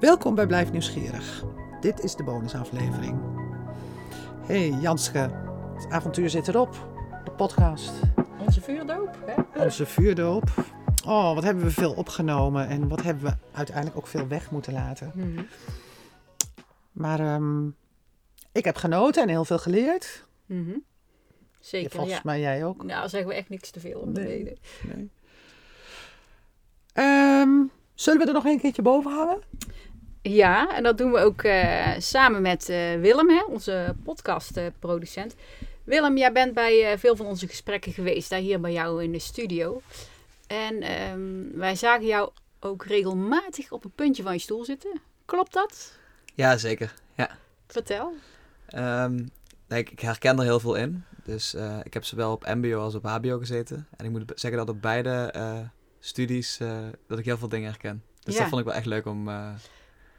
Welkom 0.00 0.34
bij 0.34 0.46
Blijf 0.46 0.70
Nieuwsgierig. 0.72 1.44
Dit 1.80 2.00
is 2.04 2.14
de 2.16 2.24
bonusaflevering. 2.24 3.18
Hey 4.46 4.68
Janske, 4.70 5.18
het 5.74 5.90
avontuur 5.90 6.30
zit 6.30 6.48
erop. 6.48 6.70
De 7.24 7.30
podcast. 7.30 7.92
Onze 8.38 8.60
vuurdoop, 8.60 9.18
hè? 9.26 9.62
Onze 9.62 9.86
vuurdoop. 9.86 10.44
Oh, 11.06 11.34
wat 11.34 11.42
hebben 11.44 11.64
we 11.64 11.70
veel 11.70 11.92
opgenomen 11.92 12.68
en 12.68 12.88
wat 12.88 13.02
hebben 13.02 13.24
we 13.24 13.36
uiteindelijk 13.52 13.96
ook 13.96 14.06
veel 14.06 14.28
weg 14.28 14.50
moeten 14.50 14.72
laten. 14.72 15.12
Mhm. 15.14 15.42
Maar 16.92 17.20
ehm, 17.20 17.66
ik 18.52 18.64
heb 18.64 18.76
genoten 18.76 19.22
en 19.22 19.28
heel 19.28 19.44
veel 19.44 19.58
geleerd. 19.58 20.24
Mhm. 20.46 20.70
Ja, 20.70 20.76
Zeker, 21.60 21.90
volgens 21.90 22.14
ja. 22.14 22.20
mij 22.24 22.40
jij 22.40 22.64
ook. 22.64 22.84
Nou, 22.84 23.08
zeggen 23.08 23.28
we 23.28 23.34
echt 23.34 23.48
niks 23.48 23.70
te 23.70 23.80
veel 23.80 24.00
om 24.00 24.12
Nee. 24.12 24.24
weten. 24.26 24.58
Nee. 24.94 25.10
Ehm, 26.92 27.64
zullen 27.94 28.20
we 28.20 28.26
er 28.26 28.32
nog 28.32 28.44
een 28.44 28.60
keertje 28.60 28.82
boven 28.82 29.10
hangen? 29.12 29.38
Ja, 30.28 30.76
en 30.76 30.82
dat 30.82 30.98
doen 30.98 31.12
we 31.12 31.18
ook 31.18 31.42
eh, 31.42 31.92
samen 31.98 32.42
met 32.42 32.68
eh, 32.68 33.00
Willem, 33.00 33.28
hè, 33.28 33.42
onze 33.48 33.94
podcastproducent. 34.04 35.34
Willem, 35.84 36.16
jij 36.16 36.32
bent 36.32 36.54
bij 36.54 36.92
eh, 36.92 36.98
veel 36.98 37.16
van 37.16 37.26
onze 37.26 37.46
gesprekken 37.48 37.92
geweest, 37.92 38.30
daar 38.30 38.38
hier 38.38 38.60
bij 38.60 38.72
jou 38.72 39.02
in 39.02 39.12
de 39.12 39.18
studio. 39.18 39.82
En 40.46 40.82
ehm, 40.82 41.58
wij 41.58 41.74
zagen 41.74 42.06
jou 42.06 42.30
ook 42.60 42.84
regelmatig 42.84 43.70
op 43.70 43.84
een 43.84 43.92
puntje 43.94 44.22
van 44.22 44.32
je 44.32 44.38
stoel 44.38 44.64
zitten. 44.64 45.00
Klopt 45.24 45.52
dat? 45.52 45.98
Ja, 46.34 46.56
zeker. 46.56 46.94
Ja. 47.14 47.30
Vertel. 47.66 48.12
Nee, 49.68 49.80
ik, 49.80 49.90
ik 49.90 50.00
herken 50.00 50.38
er 50.38 50.44
heel 50.44 50.60
veel 50.60 50.74
in. 50.74 51.04
Dus 51.24 51.54
ik 51.82 51.94
heb 51.94 52.04
zowel 52.04 52.32
op 52.32 52.46
MBO 52.54 52.78
als 52.78 52.94
op 52.94 53.04
HBO 53.04 53.38
gezeten. 53.38 53.86
En 53.96 54.04
ik 54.04 54.10
moet 54.10 54.32
zeggen 54.34 54.58
dat 54.66 54.68
op 54.68 54.82
beide 54.82 55.32
studies 56.00 56.58
dat 57.06 57.18
ik 57.18 57.24
heel 57.24 57.38
veel 57.38 57.48
dingen 57.48 57.70
herken. 57.70 58.02
Dus 58.22 58.34
Ja. 58.34 58.40
dat 58.40 58.48
vond 58.48 58.60
ik 58.60 58.66
wel 58.66 58.76
echt 58.76 58.86
leuk 58.86 59.06
om. 59.06 59.28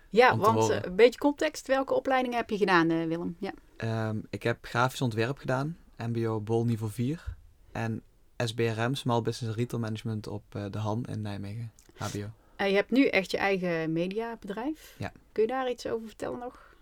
Ja, 0.10 0.38
want 0.38 0.70
eh, 0.70 0.82
een 0.82 0.96
beetje 0.96 1.20
context. 1.20 1.68
Welke 1.68 1.94
opleiding 1.94 2.34
heb 2.34 2.50
je 2.50 2.58
gedaan, 2.58 2.90
eh, 2.90 3.06
Willem? 3.06 3.36
Ja. 3.40 3.52
ehm, 3.78 4.18
ik 4.30 4.44
heb 4.44 4.58
grafisch 4.62 5.02
ontwerp 5.02 5.38
gedaan, 5.38 5.78
MBO 5.98 6.42
Bol 6.42 6.66
niveau 6.66 6.92
4. 6.92 7.36
En 7.72 8.02
SBRM, 8.38 8.96
Small 8.96 9.22
Business 9.22 9.58
Retail 9.58 9.82
Management 9.82 10.28
op 10.28 10.44
eh, 10.50 10.66
de 10.72 10.78
Han 10.78 11.06
in 11.06 11.22
Nijmegen, 11.22 11.72
HBO. 11.98 12.30
En 12.56 12.70
je 12.70 12.76
hebt 12.76 12.92
nu 12.92 13.08
echt 13.08 13.32
je 13.32 13.38
eigen 13.38 13.92
mediabedrijf. 13.92 14.96
Ja. 14.98 15.12
Kun 15.32 15.44
je 15.44 15.50
daar 15.50 15.70
iets 15.70 15.88
over 15.88 16.08
vertellen 16.08 16.40
nog? 16.40 16.76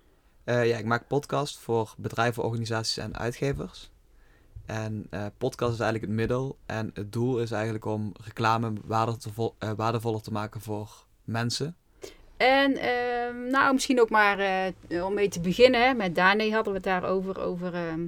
Ja, 0.45 0.77
ik 0.77 0.85
maak 0.85 1.07
podcast 1.07 1.57
voor 1.57 1.93
bedrijven, 1.97 2.43
organisaties 2.43 2.97
en 2.97 3.17
uitgevers. 3.17 3.91
En 4.65 5.09
podcast 5.37 5.73
is 5.73 5.79
eigenlijk 5.79 6.11
het 6.11 6.19
middel. 6.19 6.57
En 6.65 6.91
het 6.93 7.13
doel 7.13 7.39
is 7.39 7.51
eigenlijk 7.51 7.85
om 7.85 8.11
reclame 8.23 8.73
waardevol, 8.83 9.55
waardevoller 9.75 10.21
te 10.21 10.31
maken 10.31 10.61
voor 10.61 11.05
mensen. 11.23 11.75
En 12.38 12.78
ehm, 12.78 13.47
nou, 13.50 13.73
misschien 13.73 14.02
ook 14.02 14.09
maar 14.09 14.39
eh, 14.39 15.05
om 15.05 15.14
mee 15.14 15.30
te 15.30 15.39
beginnen. 15.39 15.86
Hè, 15.86 15.94
met 15.94 16.16
Dane 16.16 16.52
hadden 16.52 16.73
we 16.73 16.80
het 16.80 16.88
daarover. 16.88 17.39
Over 17.41 17.73
ehm, 17.73 18.08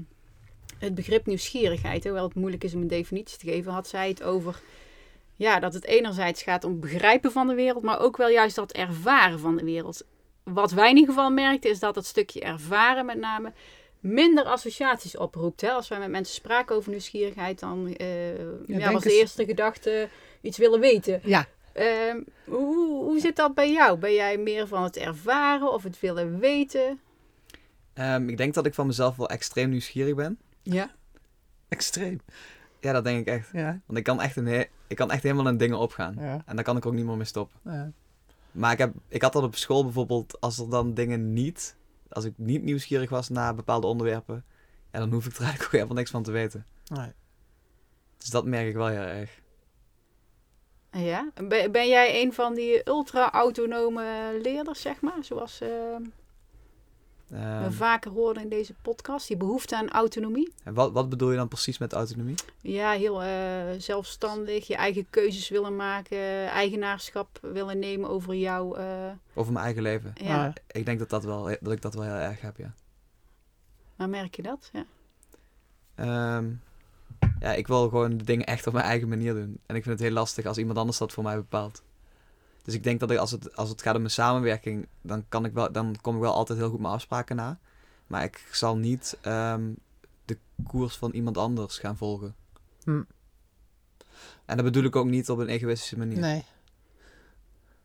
het 0.80 0.96
begrip 0.96 1.26
nieuwsgierigheid. 1.26 2.04
Hoewel 2.04 2.24
het 2.24 2.36
moeilijk 2.36 2.64
is 2.64 2.74
om 2.74 2.82
een 2.82 2.88
definitie 2.88 3.38
te 3.38 3.48
geven. 3.48 3.72
Had 3.72 3.88
zij 3.88 4.08
het 4.08 4.24
over 4.24 4.60
ja, 5.36 5.60
dat 5.60 5.74
het 5.74 5.86
enerzijds 5.86 6.44
gaat 6.44 6.64
om 6.64 6.80
begrijpen 6.80 7.32
van 7.32 7.48
de 7.48 7.56
wereld. 7.56 7.84
Maar 7.84 8.00
ook 8.00 8.18
wel 8.18 8.30
juist 8.30 8.56
dat 8.56 8.72
ervaren 8.72 9.40
van 9.40 9.58
de 9.58 9.64
wereld. 9.64 10.06
Wat 10.44 10.72
wij 10.72 10.90
in 10.90 10.98
ieder 10.98 11.14
geval 11.14 11.32
merkten 11.32 11.70
is 11.70 11.80
dat 11.80 11.96
het 11.96 12.06
stukje 12.06 12.42
ervaren 12.42 13.06
met 13.06 13.18
name 13.18 13.54
minder 14.00 14.44
associaties 14.44 15.18
oproept. 15.18 15.62
Hè? 15.62 15.72
Als 15.72 15.88
wij 15.88 16.00
met 16.00 16.10
mensen 16.10 16.36
spraken 16.36 16.76
over 16.76 16.90
nieuwsgierigheid, 16.90 17.60
dan 17.60 17.96
eh, 17.96 18.38
ja, 18.38 18.44
denk 18.66 18.92
was 18.92 19.04
de 19.04 19.20
eerste 19.20 19.46
gedachte 19.46 20.10
iets 20.42 20.58
willen 20.58 20.80
weten. 20.80 21.22
Ja. 21.24 21.48
Ehm, 21.78 22.22
hoe, 22.46 23.04
hoe 23.04 23.20
zit 23.20 23.36
dat 23.36 23.54
bij 23.54 23.72
jou? 23.72 23.98
Ben 23.98 24.14
jij 24.14 24.38
meer 24.38 24.68
van 24.68 24.84
het 24.84 24.98
ervaren 24.98 25.74
of 25.74 25.84
het 25.84 26.00
willen 26.00 26.40
weten? 26.40 27.00
Ehm, 27.94 28.30
ik 28.30 28.38
denk 28.38 28.54
dat 28.54 28.66
ik 28.66 28.74
van 28.74 28.88
mezelf 28.88 29.16
wel 29.16 29.30
extreem 29.30 29.70
nieuwsgierig 29.70 30.16
ben. 30.16 30.40
Ja. 30.64 30.92
Extreem. 31.68 32.20
Ja, 32.80 32.92
dat 32.92 33.04
denk 33.04 33.20
ik 33.20 33.34
echt. 33.34 33.50
Ja. 33.54 33.80
Want 33.86 33.98
ik 33.98 34.04
kan 34.04 34.22
echt, 34.22 34.36
een 34.36 34.48
ik 34.88 34.96
kan 34.96 35.12
echt 35.12 35.24
helemaal 35.24 35.48
in 35.48 35.58
dingen 35.58 35.78
opgaan. 35.78 36.16
ja. 36.20 36.42
En 36.46 36.56
daar 36.56 36.66
kan 36.66 36.78
ik 36.78 36.86
ook 36.86 36.94
niet 36.94 37.06
meer 37.06 37.18
mee 37.18 37.26
stoppen. 37.26 37.60
ja. 37.64 37.92
Maar 38.52 38.72
ik, 38.72 38.78
heb, 38.78 38.94
ik 39.08 39.22
had 39.22 39.34
dat 39.34 39.44
op 39.44 39.56
school 39.56 39.84
bijvoorbeeld, 39.84 40.42
als 40.42 40.60
er 40.60 40.70
dan 40.70 40.94
dingen 40.94 41.34
niet... 41.34 41.76
Als 42.10 42.26
ik 42.26 42.34
niet 42.36 42.64
nieuwsgierig 42.64 43.10
was 43.10 43.30
naar 43.30 43.56
bepaalde 43.56 43.88
onderwerpen... 43.88 44.46
En 44.92 45.00
dan 45.00 45.12
hoef 45.12 45.26
ik 45.26 45.36
er 45.36 45.42
eigenlijk 45.42 45.66
ook 45.68 45.72
helemaal 45.72 45.96
niks 45.96 46.12
van 46.12 46.24
te 46.24 46.32
weten. 46.32 46.66
Nee. 46.86 47.12
Dus 48.18 48.30
dat 48.30 48.46
merk 48.46 48.68
ik 48.68 48.76
wel 48.76 48.88
heel 48.88 49.00
erg. 49.00 49.42
Ja. 50.98 51.30
Ben, 51.48 51.72
ben 51.72 51.88
jij 51.88 52.22
een 52.24 52.34
van 52.34 52.54
die 52.56 52.88
ultra-autonome 52.90 54.40
leerders, 54.42 54.82
zeg 54.82 55.02
maar? 55.02 55.18
Zoals 55.24 55.62
eh, 55.62 55.70
Ehm, 57.32 57.64
we 57.64 57.72
vaker 57.72 58.12
horen 58.12 58.42
in 58.42 58.50
deze 58.50 58.74
podcast. 58.82 59.28
Die 59.28 59.38
behoefte 59.38 59.76
aan 59.76 59.90
autonomie. 59.90 60.54
en 60.64 60.74
wat, 60.74 60.92
wat 60.92 61.10
bedoel 61.10 61.32
je 61.32 61.38
dan 61.38 61.48
precies 61.48 61.78
met 61.78 61.94
autonomie? 61.94 62.36
Ja, 62.62 62.92
heel 62.92 63.24
eh, 63.24 63.64
zelfstandig. 63.78 64.68
Je 64.68 64.76
eigen 64.76 65.08
keuzes 65.10 65.50
willen 65.50 65.76
maken. 65.76 66.48
Eigenaarschap 66.50 67.40
willen 67.42 67.80
nemen 67.80 68.10
over 68.10 68.34
jou. 68.36 68.78
eh, 68.78 69.12
Over 69.34 69.54
mijn 69.54 69.66
eigen 69.66 69.82
leven? 69.84 70.14
ja. 70.16 70.46
Ah, 70.46 70.54
Ik 70.72 70.86
denk 70.86 71.00
dat, 71.00 71.10
dat, 71.10 71.24
wel, 71.24 71.44
dat 71.62 71.72
ik 71.74 71.82
dat 71.82 71.94
wel 71.94 72.04
heel 72.04 72.14
erg 72.14 72.42
heb, 72.42 72.58
ja. 72.58 72.74
Waar 73.96 74.10
merk 74.10 74.36
je 74.36 74.42
dat? 74.42 74.70
Ja. 74.74 74.86
Ehm, 75.96 76.50
ja, 77.40 77.54
ik 77.54 77.68
wil 77.68 77.90
gewoon 77.90 78.18
de 78.18 78.24
dingen 78.24 78.46
echt 78.46 78.68
op 78.68 78.74
mijn 78.74 78.86
eigen 78.86 79.08
manier 79.08 79.34
doen. 79.34 79.60
En 79.66 79.76
ik 79.76 79.84
vind 79.84 80.00
het 80.00 80.08
heel 80.08 80.18
lastig 80.18 80.46
als 80.46 80.58
iemand 80.58 80.78
anders 80.78 80.98
dat 80.98 81.14
voor 81.14 81.24
mij 81.24 81.36
bepaalt. 81.36 81.84
Dus 82.64 82.74
ik 82.74 82.84
denk 82.84 83.00
dat 83.00 83.12
ik, 83.12 83.18
als, 83.18 83.32
het, 83.32 83.56
als 83.56 83.70
het 83.70 83.82
gaat 83.82 83.96
om 83.96 84.04
een 84.04 84.10
samenwerking, 84.10 84.88
dan, 85.02 85.26
kan 85.30 85.46
ik 85.46 85.54
wel, 85.54 85.72
dan 85.72 85.96
kom 86.02 86.16
ik 86.16 86.22
wel 86.22 86.34
altijd 86.34 86.60
heel 86.60 86.70
goed 86.70 86.80
mijn 86.80 86.94
afspraken 86.94 87.36
na. 87.36 87.60
Maar 88.08 88.24
ik 88.24 88.48
zal 88.52 88.78
niet 88.78 89.18
ehm, 89.22 89.72
de 90.26 90.38
koers 90.64 90.96
van 90.98 91.12
iemand 91.12 91.38
anders 91.38 91.78
gaan 91.78 91.98
volgen. 91.98 92.36
Hm. 92.84 93.02
En 94.46 94.56
dat 94.56 94.66
bedoel 94.66 94.84
ik 94.84 94.96
ook 94.96 95.06
niet 95.06 95.30
op 95.30 95.38
een 95.38 95.48
egoïstische 95.48 95.98
manier. 95.98 96.20
Nee. 96.20 96.46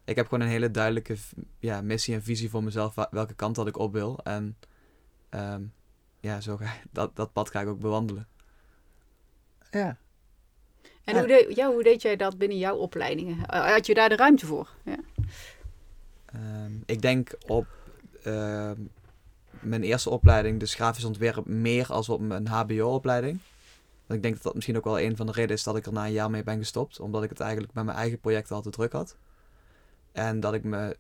Ik 0.05 0.17
heb 0.17 0.29
gewoon 0.29 0.45
een 0.45 0.53
hele 0.53 0.71
duidelijke 0.71 1.17
ja, 1.59 1.81
missie 1.81 2.15
en 2.15 2.23
visie 2.23 2.51
voor 2.51 2.65
mezelf, 2.65 2.95
welke 3.11 3.35
kant 3.35 3.55
dat 3.55 3.67
ik 3.67 3.79
op 3.79 3.93
wil. 3.93 4.21
En 4.25 4.57
ehm, 5.29 5.63
ja, 6.21 6.41
zo 6.41 6.57
ga, 6.57 6.75
dat, 6.91 7.17
dat 7.17 7.33
pad 7.33 7.51
ga 7.51 7.61
ik 7.61 7.69
ook 7.69 7.81
bewandelen. 7.81 8.29
Ja. 9.73 9.97
En 11.05 11.15
Ja. 11.15 11.19
hoe, 11.19 11.29
deed, 11.29 11.57
ja, 11.57 11.71
hoe 11.73 11.83
deed 11.83 12.03
jij 12.03 12.17
dat 12.17 12.39
binnen 12.39 12.59
jouw 12.59 12.77
opleidingen? 12.77 13.47
Eh, 13.47 13.73
Had 13.73 13.87
je 13.87 13.95
daar 13.95 14.09
de 14.09 14.17
ruimte 14.17 14.47
voor? 14.47 14.69
Ja. 14.85 14.97
Ehm, 16.27 16.73
ik 16.87 17.03
denk 17.03 17.31
op 17.47 17.67
ehm, 18.23 18.81
mijn 19.61 19.83
eerste 19.83 20.11
opleiding, 20.11 20.61
dus 20.61 20.75
grafisch 20.75 21.05
ontwerp, 21.05 21.47
meer 21.47 21.87
als 21.93 22.09
op 22.09 22.21
mijn 22.21 22.47
HBO-opleiding. 22.47 23.39
Want 24.07 24.13
ik 24.19 24.23
denk 24.23 24.35
dat 24.35 24.43
dat 24.43 24.55
misschien 24.55 24.77
ook 24.77 24.85
wel 24.85 25.01
een 25.01 25.17
van 25.17 25.27
de 25.27 25.33
redenen 25.33 25.57
is 25.57 25.63
dat 25.63 25.77
ik 25.77 25.87
er 25.87 25.93
na 25.93 26.07
een 26.07 26.13
jaar 26.13 26.31
mee 26.31 26.43
ben 26.43 26.59
gestopt. 26.59 27.01
Omdat 27.01 27.23
ik 27.23 27.29
het 27.29 27.41
eigenlijk 27.41 27.75
met 27.75 27.85
mijn 27.85 27.97
eigen 27.97 28.19
projecten 28.19 28.57
al 28.57 28.63
te 28.63 28.71
druk 28.71 28.93
had. 28.93 29.17
En 30.13 30.41
dat 30.41 30.55
ik 30.55 30.65
me 30.65 30.97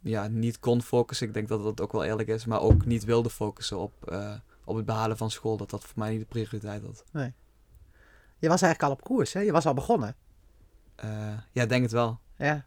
ja, 0.00 0.28
niet 0.28 0.58
kon 0.58 0.82
focussen. 0.82 1.26
Ik 1.26 1.34
denk 1.34 1.48
dat 1.48 1.62
dat 1.62 1.80
ook 1.80 1.92
wel 1.92 2.04
eerlijk 2.04 2.28
is. 2.28 2.44
Maar 2.44 2.60
ook 2.60 2.84
niet 2.84 3.04
wilde 3.04 3.30
focussen 3.30 3.78
op, 3.78 3.92
eh, 4.10 4.34
op 4.64 4.76
het 4.76 4.84
behalen 4.86 5.16
van 5.16 5.30
school. 5.30 5.56
Dat 5.56 5.70
dat 5.70 5.84
voor 5.84 5.98
mij 5.98 6.10
niet 6.10 6.20
de 6.20 6.26
prioriteit 6.26 6.82
had. 6.82 7.04
Je 8.38 8.48
was 8.48 8.62
eigenlijk 8.62 8.82
al 8.82 8.98
op 8.98 9.04
koers, 9.04 9.32
hè? 9.32 9.40
Je 9.40 9.52
was 9.52 9.66
al 9.66 9.74
begonnen. 9.74 10.16
Eh, 10.96 11.38
ja, 11.52 11.62
ik 11.62 11.68
denk 11.68 11.82
het 11.82 11.92
wel. 11.92 12.18
Ja. 12.36 12.64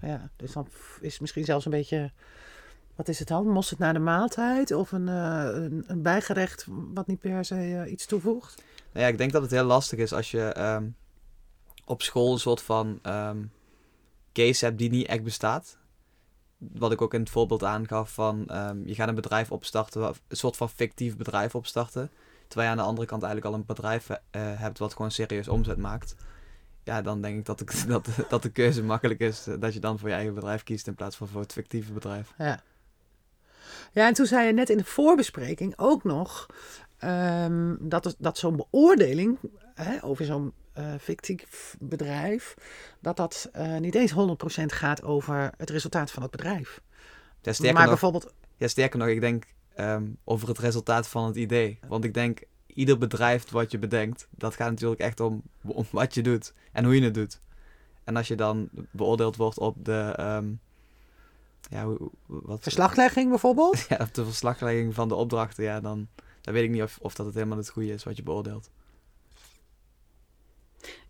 Ja, 0.00 0.30
dus 0.36 0.52
dan 0.52 0.68
is 1.00 1.12
het 1.12 1.20
misschien 1.20 1.44
zelfs 1.44 1.64
een 1.64 1.70
beetje... 1.70 2.12
Wat 2.94 3.08
is 3.08 3.18
het 3.18 3.28
dan? 3.28 3.48
Mosterd 3.48 3.78
na 3.78 3.92
de 3.92 3.98
maaltijd? 3.98 4.72
Of 4.72 4.92
een, 4.92 5.08
eh, 5.08 5.48
een, 5.52 5.84
een 5.86 6.02
bijgerecht 6.02 6.66
wat 6.68 7.06
niet 7.06 7.20
per 7.20 7.44
se 7.44 7.54
eh, 7.54 7.92
iets 7.92 8.06
toevoegt? 8.06 8.62
Nou 8.92 9.04
ja, 9.04 9.12
ik 9.12 9.18
denk 9.18 9.32
dat 9.32 9.42
het 9.42 9.50
heel 9.50 9.64
lastig 9.64 9.98
is 9.98 10.12
als 10.12 10.30
je 10.30 10.42
ehm, 10.42 10.88
op 11.84 12.02
school 12.02 12.32
een 12.32 12.38
soort 12.38 12.62
van 12.62 12.98
ehm, 13.02 13.44
case 14.32 14.64
hebt 14.64 14.78
die 14.78 14.90
niet 14.90 15.06
echt 15.06 15.22
bestaat. 15.22 15.78
Wat 16.56 16.92
ik 16.92 17.02
ook 17.02 17.14
in 17.14 17.20
het 17.20 17.30
voorbeeld 17.30 17.64
aangaf 17.64 18.12
van 18.12 18.46
ehm, 18.46 18.86
je 18.86 18.94
gaat 18.94 19.08
een 19.08 19.14
bedrijf 19.14 19.52
opstarten, 19.52 20.02
een 20.02 20.36
soort 20.36 20.56
van 20.56 20.68
fictief 20.68 21.16
bedrijf 21.16 21.54
opstarten. 21.54 22.10
Terwijl 22.48 22.70
je 22.70 22.76
aan 22.76 22.82
de 22.82 22.88
andere 22.88 23.06
kant 23.06 23.22
eigenlijk 23.22 23.54
al 23.54 23.60
een 23.60 23.66
bedrijf 23.66 24.08
eh, 24.10 24.18
hebt 24.42 24.78
wat 24.78 24.92
gewoon 24.92 25.10
serieus 25.10 25.48
omzet 25.48 25.76
maakt. 25.76 26.14
Ja, 26.84 27.02
dan 27.02 27.20
denk 27.22 27.38
ik 27.38 27.44
dat, 27.44 27.60
ik, 27.60 27.72
dat, 27.88 28.08
dat 28.28 28.42
de 28.42 28.50
keuze 28.50 28.82
makkelijk 28.82 29.20
is. 29.20 29.46
eh, 29.46 29.54
Dat 29.58 29.72
je 29.74 29.80
dan 29.80 29.98
voor 29.98 30.08
je 30.08 30.14
eigen 30.14 30.34
bedrijf 30.34 30.62
kiest 30.62 30.86
in 30.86 30.94
plaats 30.94 31.16
van 31.16 31.28
voor 31.28 31.40
het 31.40 31.52
fictieve 31.52 31.92
bedrijf. 31.92 32.34
Ja. 32.38 32.60
Ja, 33.92 34.06
en 34.06 34.14
toen 34.14 34.26
zei 34.26 34.46
je 34.46 34.52
net 34.52 34.70
in 34.70 34.76
de 34.76 34.84
voorbespreking 34.84 35.74
ook 35.76 36.04
nog... 36.04 36.46
ehm, 36.98 37.74
dat, 37.80 38.14
dat 38.18 38.38
zo'n 38.38 38.56
beoordeling 38.56 39.38
hè, 39.74 40.04
over 40.04 40.24
zo'n 40.24 40.52
eh, 40.72 40.94
fictief 41.00 41.76
bedrijf... 41.80 42.54
dat 43.00 43.16
dat 43.16 43.50
niet 43.78 43.94
eens 43.94 44.12
100% 44.12 44.14
gaat 44.64 45.02
over 45.02 45.52
het 45.56 45.70
resultaat 45.70 46.10
van 46.10 46.22
het 46.22 46.30
bedrijf. 46.30 46.80
Ja, 47.42 47.52
maar 47.62 47.72
nog, 47.72 47.84
bijvoorbeeld... 47.84 48.32
Ja, 48.56 48.68
sterker 48.68 48.98
nog, 48.98 49.08
ik 49.08 49.20
denk 49.20 49.44
ehm, 49.78 50.06
over 50.24 50.48
het 50.48 50.58
resultaat 50.58 51.08
van 51.08 51.26
het 51.26 51.36
idee. 51.36 51.78
Want 51.88 52.04
ik 52.04 52.14
denk, 52.14 52.42
ieder 52.66 52.98
bedrijf 52.98 53.50
wat 53.50 53.70
je 53.70 53.78
bedenkt, 53.78 54.28
dat 54.30 54.54
gaat 54.54 54.70
natuurlijk 54.70 55.00
echt 55.00 55.20
om, 55.20 55.42
om 55.62 55.86
wat 56.00 56.14
je 56.14 56.22
doet 56.22 56.52
en 56.72 56.84
hoe 56.84 56.94
je 56.94 57.02
het 57.02 57.14
doet. 57.14 57.40
En 58.04 58.16
als 58.16 58.28
je 58.28 58.34
dan 58.34 58.68
beoordeeld 58.90 59.36
wordt 59.36 59.58
op 59.58 59.84
de, 59.84 60.12
ehm, 60.16 60.52
Ja, 61.70 61.96
wat, 62.26 62.62
Verslaglegging 62.62 63.28
bijvoorbeeld? 63.28 63.86
Ja, 63.88 63.96
op 64.00 64.14
de 64.14 64.24
verslaglegging 64.24 64.94
van 64.94 65.08
de 65.08 65.14
opdrachten, 65.14 65.64
ja, 65.64 65.80
dan, 65.80 66.08
dan 66.40 66.54
weet 66.54 66.64
ik 66.64 66.70
niet 66.70 66.82
of, 66.82 66.98
of 67.00 67.14
dat 67.14 67.26
het 67.26 67.34
helemaal 67.34 67.58
het 67.58 67.70
goede 67.70 67.92
is 67.92 68.04
wat 68.04 68.16
je 68.16 68.22
beoordeelt. 68.22 68.70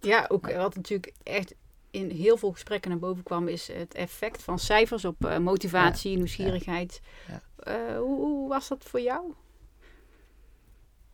Ja, 0.00 0.26
ook 0.28 0.52
wat 0.52 0.74
natuurlijk 0.74 1.12
echt 1.22 1.54
in 1.90 2.10
heel 2.10 2.36
veel 2.36 2.52
gesprekken 2.52 2.90
naar 2.90 2.98
boven 2.98 3.22
kwam, 3.22 3.48
is 3.48 3.68
het 3.72 3.94
effect 3.94 4.42
van 4.42 4.58
cijfers 4.58 5.04
op 5.04 5.24
eh, 5.24 5.38
motivatie, 5.38 6.16
nieuwsgierigheid. 6.16 7.00
Ja. 7.28 7.42
Eh, 7.58 7.98
hoe, 7.98 8.16
hoe 8.18 8.48
was 8.48 8.68
dat 8.68 8.84
voor 8.84 9.00
jou? 9.00 9.32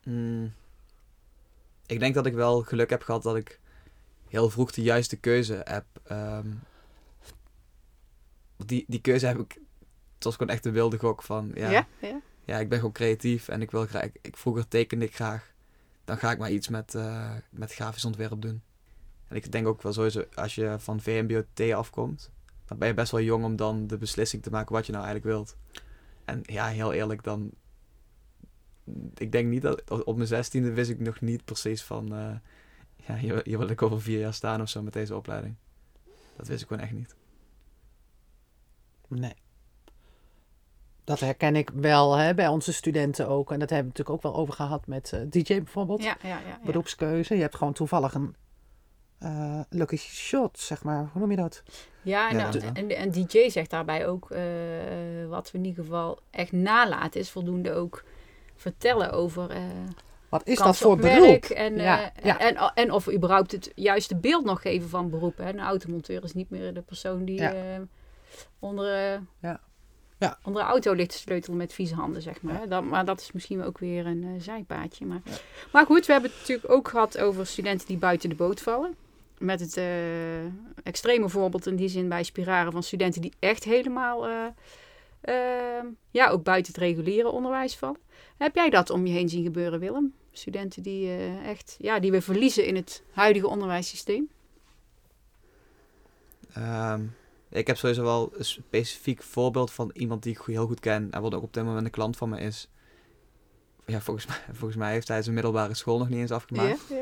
Mm. 0.05 0.53
Ik 1.87 1.99
denk 2.01 2.15
dat 2.15 2.27
ik 2.27 2.35
wel 2.35 2.63
geluk 2.63 2.91
heb 2.91 3.03
gehad 3.03 3.23
dat 3.23 3.37
ik 3.37 3.61
heel 4.29 4.51
vroeg 4.51 4.73
de 4.73 4.83
juiste 4.83 5.17
keuze 5.17 5.61
heb. 5.65 5.85
ehm, 6.05 6.49
die, 8.57 8.85
die 8.89 9.01
keuze 9.01 9.27
heb 9.27 9.39
ik. 9.39 9.59
Het 10.15 10.25
was 10.25 10.37
gewoon 10.37 10.55
echt 10.55 10.65
een 10.67 10.73
wilde 10.73 10.99
gok 10.99 11.23
van. 11.23 11.51
Ja, 11.55 11.71
Ja? 11.71 11.87
ja. 12.01 12.21
ja? 12.45 12.59
ik 12.59 12.69
ben 12.69 12.79
gewoon 12.79 12.93
creatief 12.93 13.49
en 13.49 13.63
ik 13.63 13.71
wil 13.71 13.87
graag. 13.87 14.05
Ik, 14.23 14.37
vroeger 14.37 14.69
tekende 14.69 15.05
ik 15.05 15.15
graag. 15.15 15.53
Dan 16.05 16.19
ga 16.19 16.31
ik 16.31 16.39
maar 16.39 16.51
iets 16.51 16.69
met, 16.69 16.95
eh, 16.95 17.35
met 17.51 17.75
grafisch 17.75 18.05
ontwerp 18.05 18.41
doen. 18.43 18.63
En 19.35 19.41
ik 19.41 19.53
denk 19.53 19.67
ook 19.67 19.83
wel 19.83 19.93
sowieso, 19.93 20.25
als 20.35 20.55
je 20.55 20.77
van 20.79 21.01
VMBO-T 21.01 21.73
afkomt, 21.73 22.31
dan 22.65 22.79
ben 22.79 22.89
je 22.89 22.95
best 22.95 23.13
wel 23.13 23.21
jong 23.21 23.45
om 23.45 23.57
dan 23.57 23.87
de 23.87 23.99
beslissing 23.99 24.43
te 24.43 24.51
maken 24.51 24.75
wat 24.75 24.87
je 24.87 24.93
nou 24.93 25.05
eigenlijk 25.05 25.35
wilt. 25.35 25.57
En 26.25 26.41
ja, 26.43 26.67
heel 26.67 26.93
eerlijk, 26.93 27.23
dan. 27.23 27.51
Ik 29.15 29.33
denk 29.33 29.49
niet 29.49 29.63
dat. 29.63 30.05
Op 30.05 30.17
mijn 30.17 30.29
zestiende 30.29 30.73
wist 30.73 30.91
ik 30.91 31.01
nog 31.01 31.21
niet 31.21 31.45
precies 31.45 31.83
van. 31.83 32.15
eh, 32.15 32.35
ja, 33.07 33.17
hier, 33.17 33.41
hier 33.45 33.59
wil 33.59 33.69
ik 33.69 33.83
over 33.83 34.01
vier 34.01 34.19
jaar 34.19 34.35
staan 34.35 34.61
of 34.61 34.69
zo 34.69 34.83
met 34.83 34.93
deze 34.93 35.17
opleiding. 35.17 35.55
Dat 36.37 36.47
wist 36.47 36.63
ik 36.63 36.69
gewoon 36.69 36.83
echt 36.83 36.93
niet. 36.93 37.15
Nee. 39.09 39.35
Dat 41.05 41.21
herken 41.21 41.57
ik 41.57 41.71
wel 41.71 42.15
hè, 42.17 42.35
bij 42.35 42.49
onze 42.49 42.73
studenten 42.73 43.29
ook. 43.29 43.53
En 43.53 43.59
dat 43.59 43.71
hebben 43.71 43.93
we 43.93 43.99
natuurlijk 43.99 44.27
ook 44.27 44.33
wel 44.33 44.43
over 44.43 44.55
gehad 44.55 44.87
met 44.87 45.13
eh, 45.13 45.21
DJ 45.31 45.55
bijvoorbeeld. 45.55 46.03
Ja, 46.03 46.17
ja, 46.23 46.29
ja, 46.29 46.47
ja. 46.47 46.61
Beroepskeuze. 46.65 47.35
Je 47.35 47.41
hebt 47.41 47.57
gewoon 47.57 47.73
toevallig 47.73 48.15
een 48.15 48.35
eh, 49.19 49.61
lucky 49.71 49.97
shot, 49.97 50.59
zeg 50.59 50.83
maar. 50.83 51.09
Hoe 51.13 51.21
noem 51.21 51.31
je 51.31 51.37
dat? 51.37 51.63
Ja, 52.03 52.31
en, 52.31 52.37
Ja, 52.39 52.51
de- 52.51 52.61
en, 52.75 52.89
en 52.97 53.11
DJ 53.11 53.49
zegt 53.49 53.71
daarbij 53.71 54.07
ook, 54.07 54.31
eh, 54.31 54.43
wat 55.29 55.51
we 55.51 55.59
in 55.59 55.65
ieder 55.65 55.85
geval 55.85 56.19
echt 56.31 56.53
nalaten, 56.53 57.21
is 57.21 57.31
voldoende 57.31 57.73
ook 57.73 58.05
vertellen 58.57 59.13
over 59.13 59.51
eh 59.51 59.59
Wat 60.29 60.47
is 60.47 60.59
dat 60.59 60.77
voor 60.77 60.97
beroep? 60.97 61.45
En, 61.45 61.77
Ja, 61.77 62.13
eh, 62.13 62.25
ja. 62.25 62.39
En, 62.39 62.57
en 62.75 62.91
of 62.93 63.05
we 63.05 63.15
überhaupt 63.15 63.53
het 63.53 63.73
juiste 63.75 64.17
beeld 64.17 64.45
nog 64.45 64.63
geven 64.63 64.89
van 64.89 65.11
beroep. 65.11 65.37
Hè. 65.37 65.49
Een 65.49 65.61
automonteur 65.61 66.25
is 66.25 66.33
niet 66.35 66.51
meer 66.51 66.75
de 66.75 66.83
persoon 66.83 67.25
die 67.25 67.41
Ja. 67.41 67.53
eh, 67.53 67.61
onder, 68.59 68.93
eh, 69.13 69.19
Ja. 69.41 69.61
Ja. 70.19 70.39
onder 70.45 70.63
de 70.63 70.69
auto 70.69 70.93
ligt 70.93 71.11
te 71.11 71.19
sleutelen 71.19 71.57
met 71.59 71.73
vieze 71.73 71.95
handen, 71.95 72.23
zeg 72.23 72.43
maar. 72.43 72.61
hè. 72.61 72.67
Dat, 72.69 72.85
maar 72.85 73.05
dat 73.05 73.21
is 73.21 73.33
misschien 73.33 73.63
ook 73.63 73.79
weer 73.79 74.07
een 74.07 74.37
zijpaadje. 74.41 75.07
Maar, 75.07 75.21
maar 75.73 75.87
goed, 75.87 76.07
we 76.07 76.13
hebben 76.13 76.31
het 76.31 76.41
natuurlijk 76.41 76.71
ook 76.71 76.89
gehad 76.89 77.19
over 77.19 77.47
studenten 77.47 77.87
die 77.87 77.97
buiten 77.99 78.29
de 78.29 78.35
boot 78.35 78.61
vallen. 78.61 78.95
Met 79.45 79.61
het 79.61 79.77
eh, 79.77 80.45
extreme 80.83 81.29
voorbeeld 81.29 81.67
in 81.67 81.77
die 81.77 81.89
zin 81.89 82.09
bij 82.09 82.23
Spiraren 82.23 82.73
van 82.73 82.83
studenten 82.83 83.21
die 83.23 83.33
echt 83.39 83.65
helemaal... 83.65 84.27
eh, 84.27 84.47
eh, 85.25 85.85
ja, 86.11 86.29
ook 86.29 86.43
buiten 86.43 86.73
het 86.73 86.83
reguliere 86.83 87.29
onderwijs 87.29 87.77
vallen. 87.77 87.99
Heb 88.37 88.55
jij 88.55 88.71
dat 88.71 88.91
om 88.91 89.07
je 89.07 89.13
heen 89.13 89.29
zien 89.29 89.43
gebeuren, 89.43 89.81
Willem? 89.81 90.15
Studenten 90.33 90.83
die 90.83 91.07
eh, 91.07 91.49
echt, 91.49 91.77
ja, 91.79 91.99
die 91.99 92.11
we 92.11 92.21
verliezen 92.23 92.67
in 92.67 92.77
het 92.77 93.03
huidige 93.13 93.49
onderwijssysteem. 93.49 94.29
Ehm, 96.53 97.03
ik 97.49 97.67
heb 97.67 97.77
sowieso 97.77 98.03
wel 98.03 98.33
een 98.37 98.45
specifiek 98.45 99.23
voorbeeld 99.23 99.73
van 99.73 99.91
iemand 99.95 100.23
die 100.23 100.33
ik 100.33 100.41
heel 100.47 100.67
goed 100.67 100.81
ken. 100.81 101.09
En 101.11 101.23
wat 101.23 101.35
ook 101.35 101.43
op 101.43 101.53
dit 101.53 101.65
moment 101.65 101.85
een 101.85 101.91
klant 101.91 102.17
van 102.17 102.29
me 102.29 102.41
is. 102.41 102.69
Ja, 103.87 104.01
volgens 104.01 104.27
mij, 104.31 104.37
volgens 104.53 104.77
mij 104.77 104.93
heeft 104.93 105.09
hij 105.09 105.23
zijn 105.23 105.35
middelbare 105.35 105.75
school 105.75 105.99
nog 105.99 106.09
niet 106.09 106.19
eens 106.19 106.33
afgemaakt. 106.33 106.93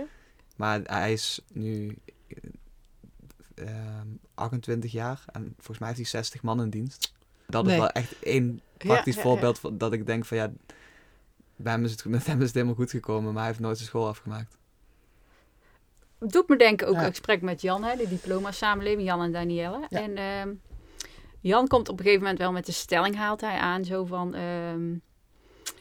Maar 0.57 0.81
hij 0.85 1.13
is 1.13 1.41
nu 1.53 1.87
ehm, 1.87 2.12
28 4.35 4.93
jaar 4.93 5.23
en 5.33 5.53
volgens 5.57 5.79
mij 5.79 5.89
heeft 5.89 6.01
hij 6.01 6.09
60 6.21 6.43
man 6.43 6.61
in 6.63 6.71
dienst. 6.71 7.13
Dat 7.47 7.65
Nee. 7.65 7.75
is 7.75 7.81
wel 7.81 7.91
echt 7.91 8.23
één 8.23 8.61
praktisch 8.77 9.15
ja, 9.15 9.21
ja. 9.23 9.27
voorbeeld 9.29 9.59
van, 9.59 9.79
dat 9.79 9.93
ik 9.93 10.07
denk 10.07 10.25
van 10.25 10.37
ja, 10.37 10.53
bij 11.57 11.73
hem 11.73 11.85
is 11.85 11.91
het, 11.91 12.05
met 12.05 12.27
hem 12.27 12.39
is 12.41 12.45
het 12.47 12.55
helemaal 12.55 12.75
goed 12.77 12.91
gekomen, 12.91 13.33
maar 13.33 13.43
hij 13.43 13.47
heeft 13.51 13.61
nooit 13.63 13.77
zijn 13.77 13.89
school 13.89 14.07
afgemaakt. 14.09 14.57
Het 16.19 16.33
doet 16.33 16.49
me 16.49 16.57
denken 16.57 16.87
ook 16.89 16.95
Ja. 16.95 17.01
een 17.05 17.09
gesprek 17.11 17.43
met 17.43 17.61
Jan, 17.61 17.85
hè, 17.85 17.97
de 17.97 18.09
diploma-samenleving, 18.09 19.07
Jan 19.09 19.23
en 19.23 19.33
Danielle. 19.33 19.87
Ja. 19.89 20.01
En 20.03 20.17
ehm, 20.17 20.53
Jan 21.41 21.67
komt 21.69 21.89
op 21.89 21.99
een 21.99 22.05
gegeven 22.05 22.23
moment 22.23 22.41
wel 22.41 22.53
met 22.53 22.67
de 22.67 22.73
stelling, 22.73 23.17
haalt 23.17 23.41
hij 23.41 23.57
aan, 23.59 23.85
zo 23.85 24.05
van... 24.05 24.35
ehm, 24.35 24.95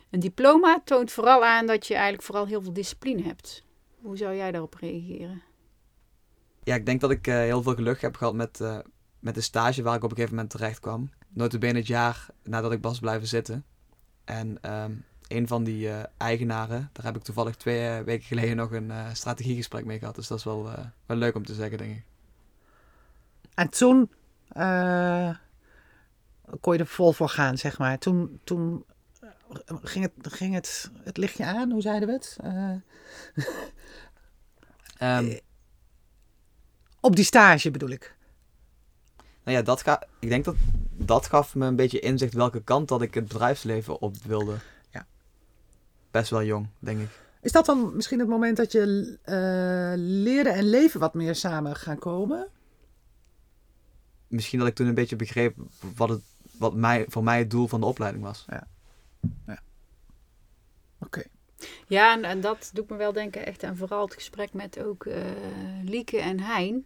een 0.10 0.20
diploma 0.20 0.82
toont 0.86 1.12
vooral 1.12 1.46
aan 1.46 1.66
dat 1.68 1.88
je 1.88 1.94
eigenlijk 1.94 2.24
vooral 2.24 2.46
heel 2.46 2.62
veel 2.62 2.74
discipline 2.74 3.22
hebt. 3.24 3.64
Hoe 4.02 4.18
zou 4.18 4.36
jij 4.36 4.52
daarop 4.52 4.74
reageren? 4.74 5.42
Ja, 6.72 6.78
ik 6.78 6.86
denk 6.86 7.02
dat 7.02 7.12
ik 7.12 7.28
eh, 7.28 7.36
heel 7.36 7.62
veel 7.62 7.76
geluk 7.76 8.02
heb 8.02 8.16
gehad 8.16 8.34
met, 8.34 8.62
eh, 8.62 8.78
met 9.20 9.36
de 9.36 9.42
stage 9.42 9.82
waar 9.82 9.96
ik 9.96 10.04
op 10.04 10.10
een 10.10 10.16
gegeven 10.16 10.36
moment 10.36 10.54
terecht 10.54 10.80
kwam. 10.80 11.10
Notabene 11.30 11.78
het 11.78 11.88
jaar 11.88 12.26
nadat 12.44 12.72
ik 12.72 12.82
was 12.82 13.00
blijven 13.00 13.28
zitten. 13.28 13.66
En 14.26 14.58
ehm, 14.62 14.92
een 15.28 15.48
van 15.48 15.64
die 15.64 15.90
eh, 15.90 16.04
eigenaren, 16.18 16.90
daar 16.94 17.06
heb 17.06 17.16
ik 17.16 17.24
toevallig 17.24 17.56
twee 17.56 18.04
weken 18.04 18.26
geleden 18.26 18.56
nog 18.56 18.72
een 18.72 18.92
strategiegesprek 19.14 19.86
mee 19.86 20.00
gehad. 20.00 20.16
Dus 20.16 20.28
dat 20.28 20.38
is 20.38 20.44
wel, 20.44 20.70
wel 21.06 21.18
leuk 21.18 21.36
om 21.36 21.46
te 21.46 21.54
zeggen, 21.54 21.78
denk 21.78 21.96
ik. 21.98 22.04
En 23.54 23.70
toen 23.70 24.10
kon 26.60 26.74
je 26.74 26.80
er 26.80 26.86
vol 26.86 27.12
voor 27.12 27.30
gaan, 27.30 27.58
zeg 27.58 27.78
maar. 27.78 27.98
Toen, 27.98 28.40
toen 28.44 28.86
ging, 29.84 30.06
het, 30.06 30.34
ging 30.34 30.54
het, 30.54 30.92
het 31.04 31.18
lichtje 31.18 31.46
aan, 31.46 31.72
hoe 31.72 31.82
zeiden 31.82 32.08
we 32.08 32.14
het? 32.14 32.38
Eh, 32.42 32.76
Ehm, 35.02 35.38
op 37.02 37.16
die 37.16 37.26
stage 37.26 37.72
bedoel 37.72 37.90
ik. 37.90 38.16
nou 39.44 39.58
ja, 39.58 39.64
dat 39.64 39.82
ga, 39.82 40.04
ik 40.20 40.30
denk 40.30 40.46
dat 40.46 40.56
dat 41.06 41.26
gaf 41.26 41.56
me 41.56 41.66
een 41.66 41.76
beetje 41.76 42.00
inzicht 42.00 42.34
welke 42.34 42.64
kant 42.64 42.88
dat 42.88 43.02
ik 43.02 43.14
het 43.14 43.28
bedrijfsleven 43.28 44.02
op 44.02 44.18
wilde. 44.18 44.56
Ja. 44.90 45.08
Best 46.12 46.30
wel 46.30 46.44
jong, 46.44 46.68
denk 46.80 47.00
ik. 47.00 47.10
Is 47.42 47.52
dat 47.52 47.66
dan 47.66 47.96
misschien 47.96 48.20
het 48.20 48.28
moment 48.28 48.58
dat 48.58 48.72
je 48.72 49.18
eh, 49.24 49.94
leren 49.96 50.54
en 50.54 50.70
leven 50.70 51.00
wat 51.00 51.14
meer 51.14 51.36
samen 51.36 51.76
gaan 51.76 52.00
komen? 52.00 52.48
Misschien 54.28 54.60
dat 54.60 54.68
ik 54.68 54.76
toen 54.76 54.88
een 54.88 54.94
beetje 54.94 55.16
begreep 55.16 55.56
wat, 55.96 56.10
het, 56.10 56.22
wat 56.58 56.74
mij, 56.74 57.06
voor 57.08 57.24
mij 57.24 57.38
het 57.38 57.50
doel 57.50 57.68
van 57.68 57.80
de 57.80 57.86
opleiding 57.86 58.24
was. 58.24 58.46
Oké. 61.00 61.24
Ja, 61.88 62.14
en, 62.14 62.24
en 62.24 62.42
dat 62.42 62.70
doet 62.74 62.90
me 62.90 62.96
wel 62.96 63.14
denken 63.14 63.46
echt 63.46 63.64
aan 63.64 63.78
vooral 63.78 64.06
het 64.06 64.14
gesprek 64.14 64.54
met 64.54 64.84
ook 64.84 65.06
eh, 65.06 65.24
Lieke 65.84 66.20
en 66.20 66.40
Hein. 66.40 66.86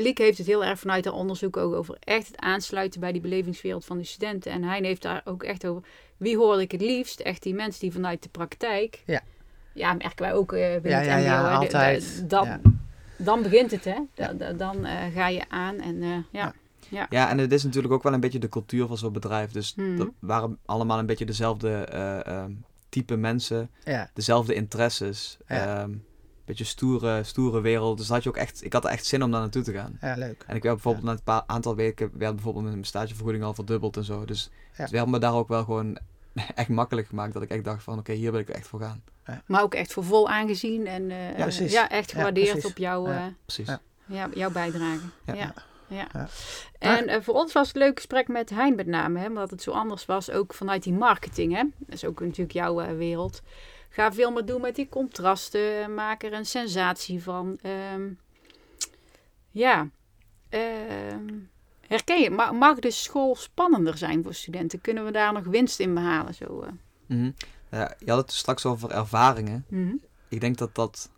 Lieke 0.00 0.22
heeft 0.22 0.38
het 0.38 0.46
heel 0.46 0.64
erg 0.64 0.78
vanuit 0.78 1.04
haar 1.04 1.14
onderzoek 1.14 1.56
ook 1.56 1.74
over 1.74 1.96
echt 2.00 2.26
het 2.26 2.36
aansluiten 2.40 3.00
bij 3.00 3.12
die 3.12 3.20
belevingswereld 3.20 3.84
van 3.84 3.98
de 3.98 4.04
studenten. 4.04 4.52
En 4.52 4.62
Hein 4.64 4.84
heeft 4.84 5.02
daar 5.02 5.22
ook 5.24 5.42
echt 5.42 5.66
over, 5.66 5.82
wie 6.16 6.36
hoorde 6.36 6.62
ik 6.62 6.72
het 6.72 6.80
liefst? 6.80 7.20
Echt 7.20 7.42
die 7.42 7.54
mensen 7.54 7.80
die 7.80 7.92
vanuit 7.92 8.22
de 8.22 8.28
praktijk. 8.28 9.02
Ja. 9.06 9.20
Ja, 9.74 9.92
merken 9.92 10.24
wij 10.24 10.34
ook 10.34 10.52
eh, 10.52 10.60
binnen 10.72 10.90
Ja, 10.90 10.96
het 10.98 11.06
ja, 11.06 11.16
MBO. 11.16 11.48
ja, 11.48 11.54
altijd. 11.54 12.16
de- 12.16 12.26
dan, 12.26 12.44
Ja. 12.46 12.60
dan 13.16 13.42
begint 13.42 13.70
het, 13.70 13.84
hè. 13.84 13.94
Da- 14.14 14.24
Ja. 14.26 14.32
da- 14.32 14.52
dan 14.52 14.84
eh, 14.84 14.96
ga 15.14 15.28
je 15.28 15.42
aan 15.48 15.80
en 15.80 16.02
eh, 16.02 16.10
ja. 16.30 16.54
Ja, 17.10 17.30
en 17.30 17.38
het 17.38 17.52
is 17.52 17.62
natuurlijk 17.64 17.94
ook 17.94 18.02
wel 18.02 18.12
een 18.12 18.20
beetje 18.20 18.38
de 18.38 18.48
cultuur 18.48 18.86
van 18.86 18.98
zo'n 18.98 19.12
bedrijf. 19.12 19.50
Dus 19.52 19.74
Mhm. 19.74 19.96
dat 19.96 20.08
waren 20.18 20.58
allemaal 20.64 20.98
een 20.98 21.06
beetje 21.06 21.24
dezelfde 21.24 21.70
eh, 21.70 22.26
ehm, 22.26 22.50
type 22.88 23.16
mensen, 23.16 23.70
Ja. 23.84 24.10
dezelfde 24.14 24.54
interesses. 24.54 25.38
Ja. 25.48 25.88
Beetje 26.44 26.64
stoere, 26.64 27.22
stoere 27.24 27.60
wereld. 27.60 27.96
Dus 27.98 28.06
dat 28.06 28.14
had 28.14 28.24
je 28.24 28.28
ook 28.30 28.36
echt, 28.36 28.64
ik 28.64 28.72
had 28.72 28.84
er 28.84 28.90
echt 28.90 29.06
zin 29.06 29.22
om 29.22 29.30
daar 29.30 29.40
naartoe 29.40 29.62
te 29.62 29.72
gaan. 29.72 29.98
ja, 30.00 30.16
leuk. 30.16 30.44
En 30.46 30.56
ik 30.56 30.62
werd 30.62 30.74
bijvoorbeeld 30.74 31.04
na 31.04 31.12
een 31.12 31.22
paar 31.24 31.42
aantal 31.46 31.74
weken 31.76 32.10
werd 32.14 32.34
bijvoorbeeld 32.34 32.64
mijn 32.64 32.84
stagevergoeding 32.84 33.44
al 33.44 33.54
verdubbeld 33.54 33.96
en 33.96 34.04
zo. 34.04 34.24
Dus 34.24 34.50
Ja. 34.76 34.82
het 34.82 34.90
werd 34.90 35.06
me 35.06 35.18
daar 35.18 35.34
ook 35.34 35.48
wel 35.48 35.64
gewoon 35.64 35.98
echt 36.54 36.68
makkelijk 36.68 37.06
gemaakt. 37.06 37.32
Dat 37.32 37.42
ik 37.42 37.50
echt 37.50 37.64
dacht 37.64 37.82
van 37.82 37.98
oké, 37.98 38.12
hier 38.12 38.30
wil 38.30 38.40
ik 38.40 38.48
echt 38.48 38.66
voor 38.66 38.80
gaan. 38.80 39.02
Maar 39.46 39.62
ook 39.62 39.74
echt 39.74 39.92
voor 39.92 40.04
vol 40.04 40.28
aangezien 40.28 40.86
en 40.86 41.10
eh, 41.10 41.38
Ja, 41.38 41.46
ja, 41.66 41.88
echt 41.90 42.10
Ja, 42.10 42.16
gewaardeerd 42.16 42.64
op 42.64 42.76
jouw... 42.78 43.06
Ja. 43.08 43.16
eh, 43.16 43.24
Precies. 43.44 43.66
Ja. 43.68 43.80
Ja, 44.06 44.28
jouw 44.34 44.50
bijdrage. 44.50 45.00
Ja. 45.26 45.34
Ja. 45.34 45.54
ja. 45.86 46.06
Ja. 46.12 46.28
En 46.78 47.08
eh, 47.08 47.20
voor 47.22 47.34
ons 47.34 47.52
was 47.52 47.66
het 47.66 47.76
een 47.76 47.82
leuk 47.82 47.96
gesprek 47.96 48.28
met 48.28 48.50
Hein 48.50 48.74
met 48.74 48.86
name, 48.86 49.18
hè, 49.18 49.26
omdat 49.26 49.50
het 49.50 49.62
zo 49.62 49.70
anders 49.70 50.06
was, 50.06 50.30
ook 50.30 50.54
vanuit 50.54 50.82
die 50.82 50.92
marketing. 50.92 51.54
Hè. 51.54 51.62
Dat 51.78 51.94
is 51.94 52.04
ook 52.04 52.20
natuurlijk 52.20 52.52
jouw 52.52 52.80
eh, 52.80 52.96
wereld. 52.96 53.42
Ga 53.94 54.12
veel 54.12 54.30
meer 54.30 54.44
doen 54.44 54.60
met 54.60 54.74
die 54.74 54.88
contrasten, 54.88 55.94
maak 55.94 56.22
er 56.22 56.32
een 56.32 56.46
sensatie 56.46 57.22
van. 57.22 57.58
Ehm, 57.62 58.08
ja, 59.50 59.88
ehm, 60.48 61.28
herken 61.86 62.20
je, 62.20 62.30
ma- 62.30 62.52
mag 62.52 62.78
de 62.78 62.90
school 62.90 63.34
spannender 63.36 63.96
zijn 63.98 64.22
voor 64.22 64.34
studenten? 64.34 64.80
Kunnen 64.80 65.04
we 65.04 65.10
daar 65.10 65.32
nog 65.32 65.44
winst 65.44 65.80
in 65.80 65.94
behalen? 65.94 66.34
Zo, 66.34 66.60
eh? 66.60 66.68
Mhm. 67.06 67.30
Ja, 67.70 67.94
je 67.98 68.10
had 68.10 68.20
het 68.20 68.32
straks 68.32 68.66
over 68.66 68.90
ervaringen. 68.90 69.64
Mhm. 69.68 69.94
ik 70.28 70.40
denk 70.40 70.56
dat 70.58 70.74
dat. 70.74 71.10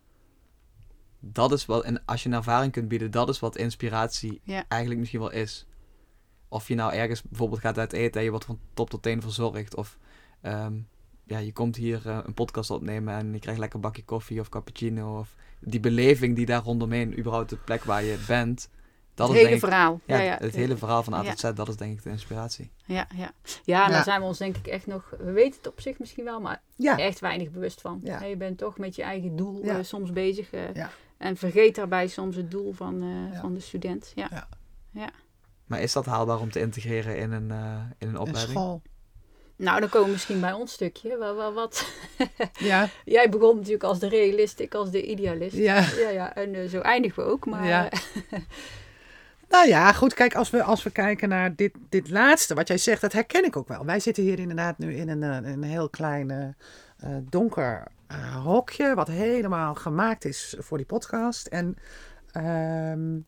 Dat 1.20 1.52
is 1.52 1.66
wat. 1.66 1.84
En 1.84 2.02
als 2.04 2.22
je 2.22 2.28
een 2.28 2.34
ervaring 2.34 2.72
kunt 2.72 2.88
bieden, 2.88 3.10
dat 3.10 3.28
is 3.28 3.40
wat 3.40 3.56
inspiratie 3.56 4.40
Ja. 4.44 4.64
eigenlijk 4.68 5.00
misschien 5.00 5.20
wel 5.20 5.30
is. 5.32 5.66
of 6.48 6.68
je 6.68 6.74
nou 6.74 6.92
ergens 6.92 7.22
bijvoorbeeld 7.22 7.60
gaat 7.60 7.78
uit 7.78 7.92
eten 7.92 8.18
en 8.18 8.24
je 8.24 8.30
wordt 8.30 8.44
van 8.44 8.58
top 8.74 8.90
tot 8.90 9.02
teen 9.02 9.20
verzorgd. 9.22 9.74
Of 9.74 9.98
ehm, 10.40 10.74
ja, 11.24 11.38
je 11.38 11.52
komt 11.52 11.76
hier 11.76 12.02
eh, 12.08 12.18
een 12.24 12.34
podcast 12.34 12.70
opnemen 12.70 13.14
en 13.14 13.32
je 13.32 13.38
krijgt 13.38 13.60
lekker 13.60 13.76
een 13.76 13.84
bakje 13.84 14.04
koffie 14.04 14.40
of 14.40 14.48
cappuccino. 14.48 15.18
Of 15.18 15.34
die 15.60 15.80
beleving 15.80 16.36
die 16.36 16.46
daar 16.46 16.62
rondomheen, 16.62 17.18
überhaupt 17.18 17.50
de 17.50 17.56
plek 17.56 17.84
waar 17.84 18.02
je 18.04 18.24
bent. 18.26 18.68
Dat 19.14 19.28
het 19.28 19.36
is 19.36 19.42
hele 19.42 19.50
denk 19.52 19.62
ik, 19.62 19.68
verhaal. 19.70 20.00
ja, 20.04 20.16
Ja, 20.16 20.22
ja, 20.22 20.36
het 20.40 20.54
hele 20.54 20.76
verhaal 20.76 21.02
van 21.02 21.14
A 21.14 21.22
tot 21.22 21.38
Z, 21.38 21.50
dat 21.54 21.68
is 21.68 21.76
denk 21.76 21.92
ik 21.98 22.02
de 22.02 22.10
inspiratie. 22.10 22.70
Ja, 22.84 23.06
ja. 23.16 23.32
ja, 23.64 23.88
daar 23.88 24.04
zijn 24.04 24.20
we 24.20 24.26
ons 24.26 24.38
denk 24.38 24.56
ik 24.56 24.66
echt 24.66 24.86
nog... 24.86 25.14
We 25.18 25.32
weten 25.32 25.56
het 25.58 25.66
op 25.68 25.80
zich 25.80 25.98
misschien 25.98 26.24
wel, 26.24 26.40
maar 26.40 26.62
Ja, 26.76 26.98
echt 26.98 27.20
weinig 27.20 27.50
bewust 27.50 27.80
van. 27.80 28.00
Ja. 28.02 28.22
Je 28.22 28.36
bent 28.36 28.58
toch 28.58 28.78
met 28.78 28.96
je 28.96 29.02
eigen 29.02 29.36
doel 29.36 29.64
Ja. 29.64 29.78
eh, 29.78 29.84
soms 29.84 30.12
bezig. 30.12 30.50
eh, 30.52 30.74
Ja. 30.74 30.90
En 31.18 31.36
vergeet 31.36 31.74
daarbij 31.74 32.06
soms 32.06 32.36
het 32.36 32.50
doel 32.50 32.72
van, 32.72 33.02
eh, 33.02 33.32
Ja. 33.32 33.40
van 33.40 33.54
de 33.54 33.60
student. 33.60 34.12
Ja. 34.14 34.48
Ja. 34.90 35.10
Maar 35.66 35.80
is 35.80 35.92
dat 35.92 36.06
haalbaar 36.06 36.40
om 36.40 36.50
te 36.50 36.60
integreren 36.60 37.16
in 37.18 37.32
een, 37.32 37.50
eh, 37.50 37.56
in 37.98 38.08
een 38.08 38.14
een 38.14 38.18
opleiding? 38.18 38.58
school. 38.58 38.82
Nou, 39.56 39.80
dan 39.80 39.88
komen 39.88 40.06
we 40.06 40.12
misschien 40.12 40.40
bij 40.40 40.52
ons 40.52 40.72
stukje. 40.72 41.16
Wat, 41.18 41.36
wat, 41.36 41.54
wat. 41.60 41.86
Ja, 42.58 42.88
Jij 43.04 43.28
begon 43.28 43.56
natuurlijk 43.56 43.84
als 43.84 43.98
de 43.98 44.08
realist, 44.08 44.60
ik 44.60 44.74
als 44.74 44.90
de 44.90 45.06
idealist. 45.06 45.56
ja. 45.56 45.84
Ja, 45.98 46.08
ja, 46.08 46.34
en 46.34 46.54
eh, 46.54 46.68
zo 46.68 46.80
eindigen 46.80 47.24
we 47.24 47.30
ook. 47.30 47.46
Maar 47.46 47.66
Ja. 47.66 47.90
eh, 47.90 47.98
Nou 49.48 49.68
ja, 49.68 49.92
goed. 49.92 50.14
Kijk, 50.14 50.34
als 50.34 50.50
we, 50.50 50.62
als 50.62 50.82
we 50.82 50.90
kijken 50.90 51.28
naar 51.28 51.54
dit, 51.54 51.72
dit 51.88 52.10
laatste, 52.10 52.54
wat 52.54 52.68
jij 52.68 52.78
zegt, 52.78 53.00
dat 53.00 53.12
herken 53.12 53.44
ik 53.44 53.56
ook 53.56 53.68
wel. 53.68 53.84
Wij 53.84 54.00
zitten 54.00 54.22
hier 54.22 54.38
inderdaad 54.38 54.78
nu 54.78 54.94
in 54.96 55.08
een, 55.08 55.22
eh, 55.22 55.52
een 55.52 55.62
heel 55.62 55.88
klein 55.88 56.56
donker 57.28 57.86
eh, 58.06 58.44
hokje, 58.44 58.94
wat 58.94 59.08
helemaal 59.08 59.74
gemaakt 59.74 60.24
is 60.24 60.54
voor 60.58 60.76
die 60.76 60.86
podcast. 60.86 61.46
En, 61.46 61.76
ehm, 62.32 63.18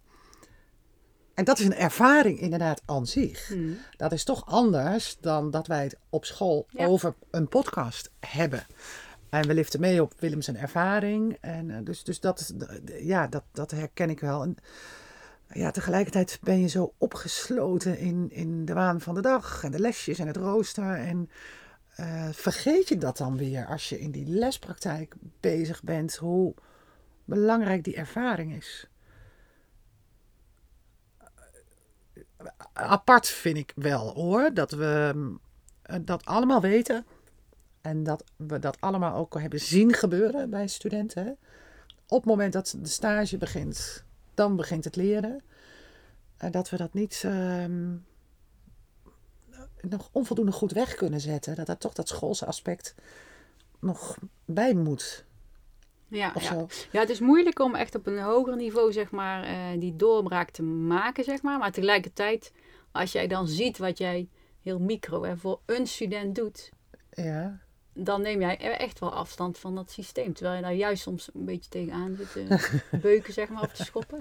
en 1.37 1.45
dat 1.45 1.59
is 1.59 1.64
een 1.64 1.75
ervaring 1.75 2.40
inderdaad 2.40 2.83
aan 2.85 3.07
zich. 3.07 3.47
hmm. 3.49 3.78
Dat 3.97 4.12
is 4.12 4.25
toch 4.25 4.47
anders 4.47 5.16
dan 5.21 5.50
dat 5.50 5.66
wij 5.66 5.83
het 5.83 5.97
op 6.11 6.25
school 6.25 6.66
Ja. 6.71 6.87
over 6.87 7.14
een 7.31 7.49
podcast 7.49 8.11
hebben. 8.21 8.66
En 9.31 9.47
we 9.47 9.55
liften 9.55 9.81
mee 9.81 10.02
op 10.02 10.14
Willem 10.19 10.43
zijn 10.43 10.57
ervaring. 10.57 11.37
En 11.40 11.71
eh, 11.71 11.76
dus, 11.85 12.05
dus 12.05 12.21
dat, 12.21 12.55
ja, 13.00 13.26
dat, 13.26 13.43
dat 13.52 13.71
herken 13.71 14.11
ik 14.11 14.21
wel. 14.21 14.43
En 14.43 14.57
ja, 15.52 15.71
tegelijkertijd 15.71 16.38
ben 16.43 16.61
je 16.61 16.69
zo 16.69 16.93
opgesloten 16.99 17.99
in, 17.99 18.31
in 18.31 18.64
de 18.64 18.73
waan 18.75 19.00
van 19.00 19.14
de 19.14 19.21
dag 19.21 19.64
en 19.64 19.71
de 19.71 19.81
lesjes 19.81 20.19
en 20.19 20.26
het 20.26 20.37
rooster. 20.37 20.95
En 20.95 21.31
eh, 21.95 22.28
vergeet 22.33 22.88
je 22.88 22.99
dat 22.99 23.16
dan 23.16 23.37
weer 23.37 23.66
als 23.66 23.88
je 23.88 24.00
in 24.00 24.11
die 24.11 24.26
lespraktijk 24.26 25.14
bezig 25.40 25.83
bent, 25.83 26.16
hoe 26.16 26.55
belangrijk 27.25 27.85
die 27.85 27.97
ervaring 27.97 28.55
is. 28.57 28.88
Apart 32.76 33.28
vind 33.28 33.56
ik 33.56 33.73
wel 33.75 34.12
hoor, 34.14 34.54
dat 34.54 34.71
we 34.71 35.12
mm, 35.14 35.40
eh, 35.83 35.97
dat 36.02 36.25
allemaal 36.25 36.61
weten. 36.61 37.06
En 37.80 38.02
dat 38.02 38.25
we 38.37 38.59
dat 38.59 38.80
allemaal 38.80 39.16
ook 39.16 39.40
hebben 39.40 39.61
zien 39.61 39.92
gebeuren 39.92 40.50
bij 40.50 40.66
studenten. 40.66 41.37
Op 42.06 42.18
het 42.18 42.25
moment 42.25 42.52
dat 42.52 42.76
de 42.78 42.88
stage 42.88 43.37
begint, 43.37 44.04
dan 44.35 44.56
begint 44.56 44.85
het 44.85 44.97
leren. 44.97 45.42
En 46.37 46.50
dat 46.50 46.71
we 46.71 46.76
dat 46.76 46.95
niet 46.95 47.23
ehm, 47.25 47.95
nog 49.80 50.09
onvoldoende 50.12 50.52
goed 50.52 50.73
weg 50.73 50.95
kunnen 50.95 51.21
zetten. 51.21 51.54
Dat 51.54 51.68
er 51.68 51.78
toch 51.78 51.92
dat 51.92 52.09
schoolse 52.09 52.47
aspect 52.47 52.95
nog 53.78 54.18
bij 54.45 54.75
moet. 54.75 55.25
Ja, 56.08 56.32
ja. 56.90 57.00
het 57.00 57.10
is 57.10 57.20
moeilijk 57.20 57.58
om 57.58 57.75
echt 57.75 57.94
op 57.94 58.06
een 58.06 58.18
hoger 58.18 58.56
niveau 58.56 58.92
zeg 58.92 59.10
maar, 59.10 59.44
eh, 59.44 59.80
die 59.80 59.96
doorbraak 59.96 60.50
te 60.50 60.62
maken. 60.62 61.25
Zeg 61.25 61.42
maar. 61.42 61.58
maar 61.58 61.72
tegelijkertijd, 61.72 62.52
als 62.92 63.12
jij 63.12 63.26
dan 63.26 63.48
ziet 63.48 63.78
wat 63.78 63.98
jij 63.98 64.28
heel 64.62 64.78
micro 64.78 65.22
hè, 65.25 65.36
voor 65.36 65.60
een 65.66 65.86
student 65.86 66.34
doet, 66.34 66.70
Ja. 67.10 67.58
dan 67.92 68.20
neem 68.22 68.40
jij 68.40 68.58
echt 68.78 68.98
wel 68.98 69.12
afstand 69.14 69.58
van 69.58 69.75
dat 69.75 69.90
systeem. 69.90 70.32
Terwijl 70.34 70.56
je 70.56 70.62
daar 70.62 70.75
juist 70.75 71.02
soms 71.02 71.28
een 71.34 71.44
beetje 71.44 71.70
tegenaan 71.70 72.16
zit 72.16 72.32
te 72.32 72.80
beuken, 73.02 73.32
zeg 73.32 73.48
maar, 73.48 73.62
of 73.62 73.72
te 73.72 73.84
schoppen. 73.84 74.18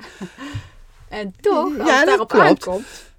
en 1.09 1.33
toch, 1.41 1.79
als 1.79 1.89
Ja, 1.89 1.97
het 1.97 2.05
daarop 2.07 2.27
klopt. 2.29 2.45
aankomt, 2.47 3.13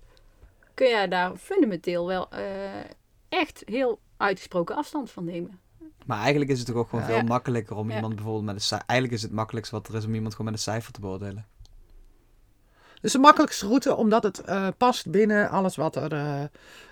kun 0.75 0.89
jij 0.89 1.09
daar 1.09 1.37
fundamenteel 1.37 2.07
wel 2.07 2.31
eh, 2.31 2.81
echt 3.29 3.63
heel 3.65 4.01
uitgesproken 4.17 4.77
afstand 4.77 5.11
van 5.11 5.25
nemen. 5.25 5.61
Maar 6.07 6.19
eigenlijk 6.21 6.51
is 6.51 6.59
het 6.59 6.67
toch 6.67 6.77
ook 6.77 6.89
gewoon 6.89 7.05
Ja. 7.09 7.11
veel 7.15 7.23
makkelijker 7.27 7.77
om 7.77 7.89
Ja. 7.89 7.95
iemand 7.95 8.15
bijvoorbeeld 8.15 8.45
met 8.45 8.55
een 8.55 8.61
cijfer... 8.61 8.87
Eigenlijk 8.89 9.19
is 9.19 9.25
het 9.27 9.37
makkelijkste 9.37 9.75
wat 9.75 9.89
er 9.89 9.95
is 9.95 10.05
om 10.05 10.15
iemand 10.15 10.35
gewoon 10.35 10.47
met 10.51 10.55
een 10.55 10.73
cijfer 10.73 10.93
te 10.93 11.01
beoordelen. 11.01 11.47
Dus 13.01 13.13
de 13.13 13.19
makkelijkste 13.19 13.67
route, 13.67 13.95
omdat 13.97 14.23
het 14.23 14.41
eh, 14.41 14.69
past 14.77 15.11
binnen 15.11 15.49
alles 15.51 15.77
wat 15.77 15.97
er, 15.97 16.13
eh, 16.13 16.43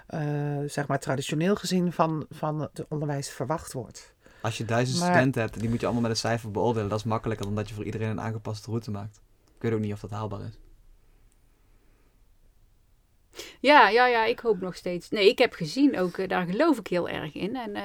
eh, 0.07 0.71
zeg 0.71 0.87
maar, 0.87 0.99
traditioneel 1.01 1.55
gezien 1.57 1.93
van, 1.93 2.27
van 2.31 2.61
het 2.61 2.85
onderwijs 2.89 3.31
verwacht 3.31 3.73
wordt. 3.73 4.15
Als 4.43 4.59
je 4.59 4.65
duizend 4.65 4.99
Maar- 5.01 5.09
studenten 5.13 5.41
hebt, 5.41 5.61
die 5.61 5.69
moet 5.69 5.81
je 5.81 5.85
allemaal 5.87 6.03
met 6.03 6.11
een 6.11 6.17
cijfer 6.17 6.51
beoordelen. 6.51 6.89
Dat 6.89 6.99
is 6.99 7.05
makkelijker 7.05 7.47
dan 7.47 7.55
dat 7.55 7.69
je 7.69 7.75
voor 7.75 7.85
iedereen 7.85 8.09
een 8.11 8.21
aangepaste 8.21 8.69
route 8.71 8.91
maakt. 8.91 9.21
Ik 9.57 9.63
weet 9.63 9.73
ook 9.73 9.81
niet 9.81 9.93
of 9.93 10.01
dat 10.01 10.11
haalbaar 10.11 10.41
is. 10.41 10.59
Ja, 13.61 13.89
ja, 13.89 14.07
ja, 14.07 14.25
ik 14.25 14.39
hoop 14.41 14.61
nog 14.61 14.77
steeds. 14.77 15.11
Nee, 15.11 15.29
ik 15.29 15.39
heb 15.39 15.53
gezien 15.53 15.99
ook, 15.99 16.29
daar 16.29 16.47
geloof 16.47 16.79
ik 16.79 16.87
heel 16.87 17.09
erg 17.09 17.35
in. 17.35 17.57
En, 17.57 17.75
eh, 17.75 17.83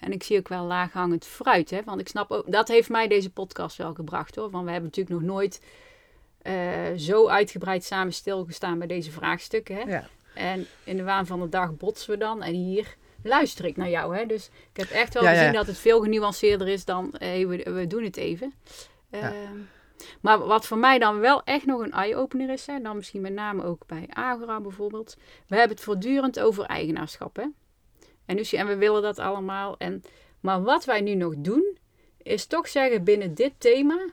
en 0.00 0.12
ik 0.12 0.22
zie 0.22 0.38
ook 0.38 0.48
wel 0.48 0.64
laaghangend 0.64 1.26
fruit. 1.26 1.70
Hè? 1.70 1.82
Want 1.84 2.00
ik 2.00 2.08
snap 2.08 2.30
ook, 2.30 2.52
dat 2.52 2.68
heeft 2.68 2.88
mij 2.88 3.08
deze 3.08 3.30
podcast 3.30 3.76
wel 3.76 3.94
gebracht 3.94 4.36
hoor. 4.36 4.50
Want 4.50 4.64
we 4.64 4.70
hebben 4.70 4.90
natuurlijk 4.90 5.20
nog 5.20 5.34
nooit 5.34 5.62
eh, 6.42 6.54
zo 6.96 7.28
uitgebreid 7.28 7.84
samen 7.84 8.12
stilgestaan 8.12 8.78
bij 8.78 8.86
deze 8.86 9.10
vraagstukken. 9.10 9.76
Hè? 9.76 9.82
Ja. 9.82 10.08
En 10.34 10.66
in 10.84 10.96
de 10.96 11.02
waan 11.02 11.26
van 11.26 11.40
de 11.40 11.48
dag 11.48 11.76
botsen 11.76 12.10
we 12.10 12.16
dan. 12.16 12.42
En 12.42 12.54
hier 12.54 12.96
luister 13.22 13.64
ik 13.64 13.76
naar 13.76 13.88
jou. 13.88 14.16
Hè? 14.16 14.26
Dus 14.26 14.50
ik 14.72 14.76
heb 14.76 14.90
echt 14.90 15.14
wel 15.14 15.22
Ja, 15.22 15.30
ja. 15.30 15.36
gezien 15.38 15.52
dat 15.52 15.66
het 15.66 15.78
veel 15.78 16.00
genuanceerder 16.00 16.68
is 16.68 16.84
dan 16.84 17.14
hey, 17.18 17.46
we, 17.46 17.72
we 17.72 17.86
doen 17.86 18.04
het 18.04 18.16
even. 18.16 18.54
Ja. 19.10 19.32
Ehm, 19.32 19.58
maar 20.20 20.38
wat 20.38 20.66
voor 20.66 20.78
mij 20.78 20.98
dan 20.98 21.18
wel 21.18 21.42
echt 21.44 21.66
nog 21.66 21.80
een 21.80 21.92
eye-opener 21.92 22.50
is, 22.50 22.66
hè, 22.66 22.80
dan 22.80 22.96
misschien 22.96 23.20
met 23.20 23.32
name 23.32 23.64
ook 23.64 23.86
bij 23.86 24.06
Agora 24.08 24.60
bijvoorbeeld. 24.60 25.16
We 25.46 25.56
hebben 25.56 25.76
het 25.76 25.84
voortdurend 25.84 26.40
over 26.40 26.64
eigenaarschap. 26.64 27.36
Hè? 27.36 27.44
En, 28.26 28.36
dus, 28.36 28.52
en 28.52 28.66
we 28.66 28.76
willen 28.76 29.02
dat 29.02 29.18
allemaal. 29.18 29.76
En, 29.78 30.02
maar 30.40 30.62
wat 30.62 30.84
wij 30.84 31.00
nu 31.00 31.14
nog 31.14 31.34
doen, 31.36 31.78
is 32.22 32.46
toch 32.46 32.68
zeggen 32.68 33.04
binnen 33.04 33.34
dit 33.34 33.52
thema. 33.58 34.06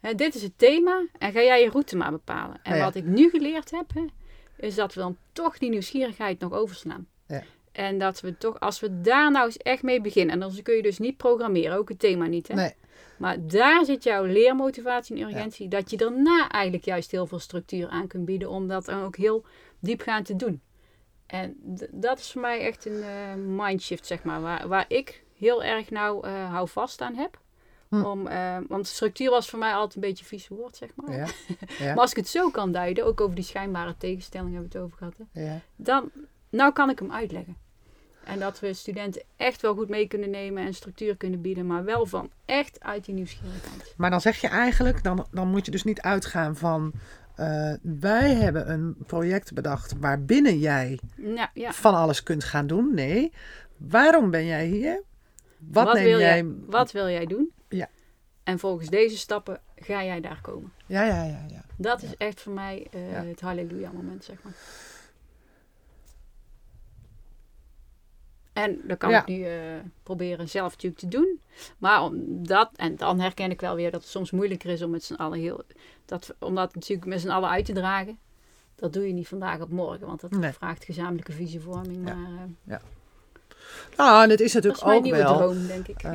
Hè, 0.00 0.14
dit 0.14 0.34
is 0.34 0.42
het 0.42 0.58
thema 0.58 1.06
en 1.18 1.32
ga 1.32 1.42
jij 1.42 1.62
je 1.62 1.70
route 1.70 1.96
maar 1.96 2.10
bepalen. 2.10 2.58
En 2.62 2.72
Ja, 2.72 2.78
ja. 2.78 2.84
wat 2.84 2.94
ik 2.94 3.04
nu 3.04 3.30
geleerd 3.30 3.70
heb, 3.70 3.92
hè, 3.94 4.04
is 4.56 4.74
dat 4.74 4.94
we 4.94 5.00
dan 5.00 5.16
toch 5.32 5.58
die 5.58 5.70
nieuwsgierigheid 5.70 6.40
nog 6.40 6.52
overslaan. 6.52 7.06
Ja. 7.26 7.42
En 7.72 7.98
dat 7.98 8.20
we 8.20 8.38
toch, 8.38 8.60
als 8.60 8.80
we 8.80 9.00
daar 9.00 9.30
nou 9.30 9.46
eens 9.46 9.56
echt 9.56 9.82
mee 9.82 10.00
beginnen, 10.00 10.34
en 10.34 10.40
dan 10.40 10.62
kun 10.62 10.74
je 10.74 10.82
dus 10.82 10.98
niet 10.98 11.16
programmeren, 11.16 11.76
ook 11.76 11.88
het 11.88 11.98
thema 11.98 12.26
niet. 12.26 12.48
Hè? 12.48 12.54
Nee. 12.54 12.74
Maar 13.18 13.46
daar 13.46 13.84
zit 13.84 14.02
jouw 14.02 14.24
leermotivatie 14.24 15.16
en 15.16 15.28
urgentie, 15.28 15.68
dat 15.68 15.90
je 15.90 15.96
daarna 15.96 16.48
eigenlijk 16.48 16.84
juist 16.84 17.10
heel 17.10 17.26
veel 17.26 17.38
structuur 17.38 17.88
aan 17.88 18.06
kunt 18.06 18.24
bieden 18.24 18.50
om 18.50 18.68
dat 18.68 18.84
dan 18.84 19.02
ook 19.02 19.16
heel 19.16 19.44
diepgaand 19.78 20.26
te 20.26 20.36
doen. 20.36 20.60
En 21.26 21.56
dat 21.90 22.18
is 22.18 22.32
voor 22.32 22.40
mij 22.40 22.60
echt 22.60 22.84
een 22.86 23.02
eh, 23.02 23.34
mindshift, 23.34 24.06
zeg 24.06 24.22
maar, 24.22 24.40
waar, 24.40 24.68
waar 24.68 24.84
ik 24.88 25.24
heel 25.38 25.64
erg 25.64 25.90
nou 25.90 26.26
eh 26.26 26.50
hou 26.50 26.68
vast 26.68 27.00
aan 27.00 27.14
heb. 27.14 27.38
Hm. 27.88 28.04
Om, 28.04 28.26
eh, 28.26 28.56
want 28.68 28.86
structuur 28.86 29.30
was 29.30 29.48
voor 29.50 29.58
mij 29.58 29.72
altijd 29.72 29.94
een 29.94 30.00
beetje 30.00 30.22
een 30.22 30.28
vies 30.28 30.48
woord, 30.48 30.76
zeg 30.76 30.90
maar. 30.94 31.16
Ja. 31.16 31.26
Ja. 31.78 31.86
Maar 31.86 32.00
als 32.02 32.10
ik 32.10 32.16
het 32.16 32.28
zo 32.28 32.50
kan 32.50 32.72
duiden, 32.72 33.04
ook 33.06 33.20
over 33.20 33.34
die 33.34 33.44
schijnbare 33.44 33.94
tegenstelling 33.98 34.52
hebben 34.52 34.70
we 34.70 34.78
het 34.78 34.86
over 34.86 34.98
gehad, 34.98 35.14
hè, 35.32 35.42
Ja. 35.44 35.60
dan 35.76 36.10
nou 36.50 36.72
kan 36.72 36.90
ik 36.90 36.98
hem 36.98 37.12
uitleggen. 37.12 37.56
En 38.24 38.38
dat 38.38 38.60
we 38.60 38.72
studenten 38.72 39.22
echt 39.36 39.62
wel 39.62 39.74
goed 39.74 39.88
mee 39.88 40.06
kunnen 40.06 40.30
nemen 40.30 40.64
en 40.66 40.74
structuur 40.74 41.16
kunnen 41.16 41.40
bieden, 41.40 41.66
maar 41.66 41.84
wel 41.84 42.06
van 42.06 42.30
echt 42.44 42.80
uit 42.82 43.04
die 43.04 43.14
nieuwsgierigheid. 43.14 43.94
Maar 43.96 44.10
dan 44.10 44.20
zeg 44.20 44.40
je 44.40 44.48
eigenlijk, 44.48 45.02
dan, 45.02 45.26
dan 45.30 45.48
moet 45.48 45.64
je 45.64 45.70
dus 45.70 45.84
niet 45.84 46.00
uitgaan 46.00 46.56
van. 46.56 46.92
Eh, 47.36 47.72
wij 47.82 48.34
hebben 48.34 48.70
een 48.70 48.96
project 49.06 49.54
bedacht 49.54 49.94
waarbinnen 50.00 50.58
jij 50.58 50.98
ja. 51.54 51.72
van 51.72 51.94
alles 51.94 52.22
kunt 52.22 52.44
gaan 52.44 52.66
doen. 52.66 52.94
Nee, 52.94 53.32
waarom 53.76 54.30
ben 54.30 54.44
jij 54.44 54.66
hier? 54.66 55.02
Wat, 55.58 55.84
Wat 55.84 55.94
neem 55.94 56.04
wil 56.04 56.18
jij? 56.18 56.36
jij, 56.36 56.46
wat 56.66 56.92
wil 56.92 57.08
jij 57.08 57.26
doen? 57.26 57.52
Ja. 57.68 57.88
En 58.42 58.58
volgens 58.58 58.88
deze 58.88 59.16
stappen 59.16 59.60
ga 59.76 60.04
jij 60.04 60.20
daar 60.20 60.40
komen. 60.40 60.72
Ja, 60.86 61.02
ja, 61.04 61.24
ja, 61.24 61.44
ja. 61.48 61.64
Dat 61.76 62.02
is 62.02 62.16
echt 62.16 62.40
voor 62.40 62.52
mij 62.52 62.86
eh, 62.90 63.00
het 63.28 63.40
halleluja 63.40 63.90
moment, 63.92 64.24
zeg 64.24 64.36
maar. 64.42 64.52
En 68.56 68.80
dat 68.84 68.98
kan 68.98 69.10
Ja. 69.10 69.20
ik 69.20 69.26
nu 69.26 69.44
eh, 69.44 69.52
proberen 70.02 70.48
zelf 70.48 70.72
natuurlijk 70.72 71.00
te 71.00 71.08
doen. 71.08 71.40
Maar 71.78 72.02
om 72.02 72.46
dat, 72.46 72.70
en 72.76 72.96
dan 72.96 73.20
herken 73.20 73.50
ik 73.50 73.60
wel 73.60 73.74
weer 73.74 73.90
dat 73.90 74.00
het 74.00 74.10
soms 74.10 74.30
moeilijker 74.30 74.70
is 74.70 74.82
om 74.82 74.90
met 74.90 75.04
z'n 75.04 75.14
allen 75.14 75.38
heel... 75.38 75.62
Dat, 76.04 76.34
om 76.38 76.54
dat 76.54 76.74
natuurlijk 76.74 77.08
met 77.08 77.20
z'n 77.20 77.28
allen 77.28 77.48
uit 77.48 77.64
te 77.64 77.72
dragen. 77.72 78.18
Dat 78.74 78.92
doe 78.92 79.06
je 79.06 79.12
niet 79.12 79.28
vandaag 79.28 79.60
op 79.60 79.70
morgen, 79.70 80.06
want 80.06 80.20
dat 80.20 80.30
Nee. 80.30 80.52
vraagt 80.52 80.84
gezamenlijke 80.84 81.32
visievorming. 81.32 82.08
Ja. 82.08 82.14
Maar 82.14 82.30
eh, 82.66 82.76
Nou, 83.96 84.22
en 84.24 84.30
het 84.30 84.40
is 84.40 84.52
dat 84.52 84.64
is 84.64 84.70
natuurlijk 84.70 84.96
ook 84.96 85.02
nieuwe 85.02 85.18
wel 85.18 85.36
droom, 85.36 85.66
denk 85.66 85.88
ik. 85.88 86.02
ja. 86.02 86.12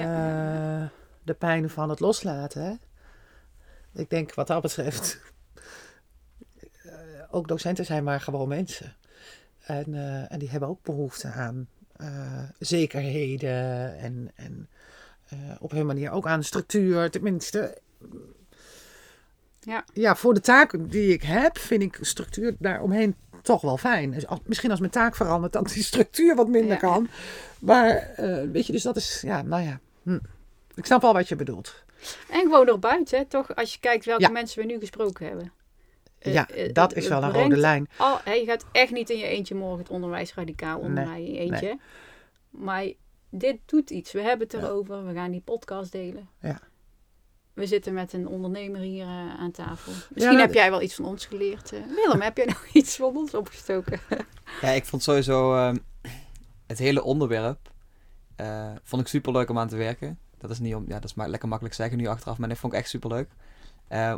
eh, 0.84 0.88
de 1.24 1.34
pijn 1.34 1.70
van 1.70 1.90
het 1.90 2.00
loslaten. 2.00 2.62
Hè? 2.64 2.74
Ik 4.02 4.10
denk 4.10 4.34
wat 4.34 4.48
dat 4.48 4.62
betreft, 4.62 5.20
ook 7.32 7.48
docenten 7.48 7.86
zijn 7.86 8.04
maar 8.04 8.22
gewoon 8.22 8.48
mensen. 8.48 8.96
En, 9.62 9.94
en 10.30 10.40
die 10.40 10.50
hebben 10.50 10.70
ook 10.70 10.84
behoefte 10.84 11.28
aan 11.28 11.68
zekerheden 12.60 13.98
en, 13.98 14.32
en 14.36 14.70
eh, 15.30 15.38
op 15.60 15.72
hun 15.72 15.86
manier 15.86 16.12
ook 16.12 16.28
aan 16.28 16.44
structuur. 16.44 17.10
Tenminste, 17.12 17.78
Ja. 19.60 19.84
ja, 19.94 20.16
voor 20.16 20.34
de 20.34 20.40
taak 20.42 20.92
die 20.92 21.14
ik 21.14 21.22
heb, 21.24 21.58
vind 21.58 21.82
ik 21.82 21.98
structuur 22.02 22.56
daaromheen 22.60 23.16
toch 23.42 23.62
wel 23.62 23.78
fijn. 23.78 24.12
Dus 24.12 24.28
als- 24.28 24.40
misschien 24.46 24.72
als 24.72 24.80
mijn 24.80 24.92
taak 24.92 25.16
verandert, 25.16 25.54
dat 25.54 25.70
die 25.70 25.84
structuur 25.84 26.36
wat 26.36 26.48
minder 26.48 26.72
Ja. 26.72 26.78
kan. 26.78 27.08
Maar 27.60 27.90
eh, 27.98 28.50
weet 28.52 28.66
je, 28.66 28.72
dus 28.72 28.84
dat 28.84 28.96
is, 28.96 29.22
ja, 29.26 29.42
nou 29.42 29.64
ja. 29.64 29.80
hm. 30.04 30.20
Ik 30.76 30.86
snap 30.86 31.02
wel 31.02 31.14
wat 31.14 31.28
je 31.30 31.36
bedoelt. 31.36 31.84
En 32.32 32.42
gewoon 32.42 32.68
erbuiten, 32.68 33.18
hè, 33.18 33.26
toch? 33.26 33.56
Als 33.56 33.74
je 33.74 33.80
kijkt 33.80 34.06
welke 34.06 34.22
Ja. 34.24 34.30
mensen 34.30 34.62
we 34.62 34.66
nu 34.74 34.80
gesproken 34.80 35.28
hebben. 35.28 35.52
Eh, 36.22 36.34
ja, 36.34 36.50
eh, 36.50 36.74
dat 36.74 36.90
het- 36.94 37.04
is 37.04 37.10
wel 37.10 37.24
een 37.24 37.32
rode 37.32 37.58
lijn. 37.58 37.88
Al, 37.98 38.20
hè, 38.24 38.32
je 38.34 38.46
gaat 38.46 38.66
echt 38.72 38.92
niet 38.92 39.10
in 39.10 39.18
je 39.18 39.26
eentje 39.26 39.56
morgen 39.56 39.80
het 39.80 39.90
onderwijs 39.90 40.34
radicaal 40.34 40.80
onderwijs 40.80 41.26
in 41.28 41.34
je 41.34 41.40
eentje. 41.40 41.80
Maar 42.50 42.86
dit 43.30 43.58
doet 43.66 43.90
iets. 43.90 44.12
We 44.12 44.22
hebben 44.22 44.48
het 44.48 44.62
Ja. 44.62 44.68
erover. 44.68 45.06
We 45.06 45.14
gaan 45.14 45.32
die 45.32 45.42
podcast 45.42 45.92
delen. 45.92 46.30
Ja. 46.42 46.60
We 47.54 47.66
zitten 47.68 47.94
met 47.94 48.14
een 48.14 48.28
ondernemer 48.28 48.80
hier 48.82 49.04
eh, 49.04 49.40
aan 49.40 49.52
tafel. 49.52 49.92
Misschien 49.92 50.36
nou, 50.36 50.38
heb 50.40 50.54
jij 50.54 50.70
wel 50.70 50.82
iets 50.82 50.96
van 50.96 51.06
ons 51.06 51.26
geleerd. 51.26 51.72
eh. 51.74 51.80
Willem, 51.96 52.22
heb 52.22 52.38
jij 52.38 52.46
nog 52.46 52.66
iets 52.74 52.96
van 52.96 53.18
ons 53.18 53.34
opgestoken? 53.34 54.00
Ja, 54.62 54.68
ik 54.70 54.86
vond 54.86 55.04
sowieso 55.04 55.56
ehm, 55.56 55.78
het 56.68 56.78
hele 56.80 57.04
onderwerp 57.04 57.60
eh, 58.36 58.72
vond 58.84 59.02
ik 59.02 59.08
super 59.08 59.32
leuk 59.32 59.50
om 59.50 59.58
aan 59.60 59.68
te 59.68 59.76
werken. 59.76 60.20
Dat 60.38 60.50
is 60.50 60.60
niet 60.60 60.76
om, 60.76 60.84
ja, 60.88 60.94
dat 60.94 61.04
is 61.04 61.14
maar 61.14 61.30
lekker 61.30 61.48
makkelijk 61.50 61.76
zeggen 61.76 61.98
nu 61.98 62.08
achteraf, 62.08 62.38
maar 62.38 62.50
dat 62.50 62.58
vond 62.58 62.74
ik 62.74 62.80
echt 62.80 62.90
super 62.90 63.10
leuk. 63.10 63.30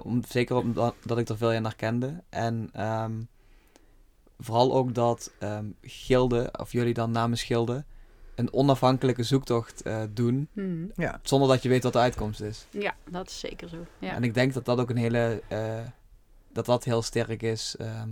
Om, 0.03 0.21
zeker 0.27 0.55
omdat 0.55 0.95
dat 1.05 1.17
ik 1.17 1.29
er 1.29 1.37
veel 1.37 1.53
in 1.53 1.63
herkende. 1.63 2.23
En 2.29 2.69
ehm, 2.73 3.21
vooral 4.39 4.73
ook 4.73 4.93
dat 4.93 5.31
ehm 5.39 5.65
Gilde, 5.81 6.49
of 6.59 6.71
jullie 6.71 6.93
dan 6.93 7.11
namens 7.11 7.43
Gilde, 7.43 7.85
een 8.35 8.53
onafhankelijke 8.53 9.23
zoektocht 9.23 9.81
eh, 9.81 10.03
doen. 10.09 10.47
Hmm. 10.53 10.91
Ja. 10.95 11.19
Zonder 11.23 11.49
dat 11.49 11.63
je 11.63 11.69
weet 11.69 11.83
wat 11.83 11.93
de 11.93 11.99
uitkomst 11.99 12.41
is. 12.41 12.67
Ja, 12.69 12.95
dat 13.09 13.27
is 13.27 13.39
zeker 13.39 13.69
zo. 13.69 13.85
Ja. 13.99 14.13
En 14.13 14.23
ik 14.23 14.33
denk 14.33 14.53
dat 14.53 14.65
dat 14.65 14.79
ook 14.79 14.89
een 14.89 14.97
hele, 14.97 15.41
eh, 15.47 15.79
dat 16.51 16.65
dat 16.65 16.83
heel 16.83 17.01
sterk 17.01 17.41
is. 17.41 17.75
Ehm, 17.77 18.09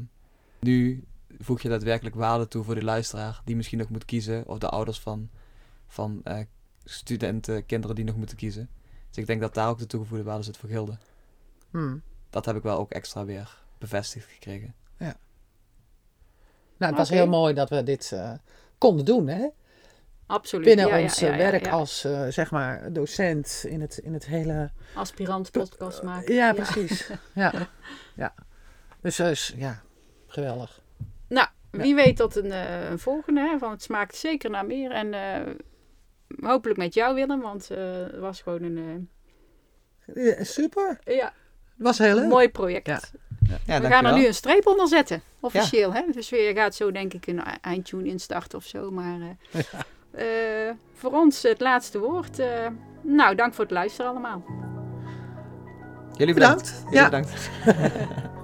nu 0.60 1.04
voeg 1.40 1.62
je 1.62 1.70
daadwerkelijk 1.70 2.16
waarde 2.16 2.48
toe 2.48 2.64
voor 2.64 2.76
de 2.76 2.84
luisteraar 2.84 3.42
die 3.46 3.56
misschien 3.56 3.78
nog 3.78 3.90
moet 3.90 4.06
kiezen. 4.06 4.48
Of 4.48 4.58
de 4.58 4.70
ouders 4.70 5.00
van, 5.00 5.30
van 5.88 6.22
eh, 6.24 6.40
studenten, 6.84 7.66
kinderen 7.66 7.96
die 7.96 8.06
nog 8.06 8.16
moeten 8.16 8.38
kiezen. 8.38 8.70
Dus 9.08 9.18
ik 9.18 9.28
denk 9.28 9.42
dat 9.42 9.54
daar 9.54 9.70
ook 9.70 9.78
de 9.78 9.86
toegevoegde 9.86 10.26
waarde 10.26 10.44
zit 10.44 10.58
voor 10.58 10.70
Gilde. 10.70 10.98
Hm. 11.72 11.98
Dat 12.30 12.46
heb 12.46 12.56
ik 12.56 12.64
wel 12.64 12.78
ook 12.78 12.92
extra 12.92 13.26
weer 13.26 13.58
bevestigd 13.78 14.30
gekregen. 14.30 14.76
Nou, 16.78 16.94
het 16.94 17.02
was 17.02 17.10
heel 17.10 17.28
mooi 17.28 17.54
dat 17.54 17.70
we 17.70 17.84
dit 17.84 18.12
eh, 18.12 18.34
konden 18.78 19.06
doen, 19.06 19.28
hè? 19.28 19.48
Absoluut. 20.26 20.66
Binnen 20.66 20.88
Ja, 20.88 20.96
ja, 20.96 21.04
ons 21.04 21.20
ja, 21.20 21.28
eh, 21.28 21.32
ja, 21.40 21.52
werk 21.52 21.66
ja. 21.66 21.72
als, 21.72 22.04
eh, 22.04 22.28
zeg 22.28 22.52
maar, 22.52 22.94
docent 22.94 23.64
in 23.68 23.82
het, 23.82 23.98
in 23.98 24.14
het 24.14 24.26
hele... 24.26 24.72
Aspirant 24.96 25.52
podcast 25.52 26.04
maken. 26.04 26.34
Ja, 26.34 26.54
precies. 26.54 27.10
ja. 27.34 27.54
ja. 28.16 28.34
Dus, 29.02 29.20
eh, 29.20 29.34
s- 29.34 29.54
ja, 29.58 29.82
geweldig. 30.28 30.82
Nou, 31.28 31.48
wie 31.72 31.96
weet 31.96 32.16
tot 32.18 32.36
een, 32.36 32.52
eh, 32.52 32.90
een 32.90 33.00
volgende. 33.00 33.40
Hè, 33.42 33.58
van 33.58 33.72
het 33.72 33.84
smaakt 33.84 34.16
zeker 34.16 34.50
naar 34.50 34.66
meer. 34.66 34.92
En 34.92 35.14
eh, 35.14 35.54
hopelijk 36.42 36.78
met 36.80 36.94
jou 36.94 37.16
Willem. 37.16 37.42
Want 37.42 37.72
eh, 37.72 37.94
het 37.94 38.18
was 38.20 38.42
gewoon 38.42 38.64
een 38.64 39.10
Ja, 40.16 40.44
super. 40.44 41.00
ja, 41.04 41.34
Was 41.82 41.98
heel 41.98 42.16
leuk. 42.16 42.28
mooi 42.30 42.50
project. 42.50 42.88
Ja. 42.88 43.00
Ja, 43.66 43.82
We 43.82 43.88
gaan 43.88 44.06
er 44.06 44.14
nu 44.14 44.26
een 44.28 44.34
streep 44.34 44.68
onder 44.68 44.88
zetten. 44.88 45.22
Officieel. 45.40 45.94
Hè? 45.94 46.02
Dus 46.12 46.30
je 46.30 46.52
gaat 46.56 46.76
zo 46.76 46.92
denk 46.92 47.14
ik 47.14 47.28
een 47.28 47.42
eindtune 47.62 48.04
instarten 48.08 48.58
of 48.58 48.64
zo. 48.66 48.92
Maar 48.92 49.18
eh, 49.52 49.62
eh, 50.70 50.76
voor 50.94 51.12
ons 51.12 51.42
het 51.44 51.60
laatste 51.60 52.00
woord. 52.00 52.40
eh, 52.40 52.68
nou, 53.02 53.36
dank 53.36 53.54
voor 53.54 53.64
het 53.64 53.74
luisteren 53.74 54.12
allemaal. 54.12 54.44
Jullie 56.18 56.34
bedankt. 56.34 56.64
Bedankt. 56.64 56.84
Jullie 56.84 56.98
Ja. 57.00 57.06
bedankt. 57.06 57.32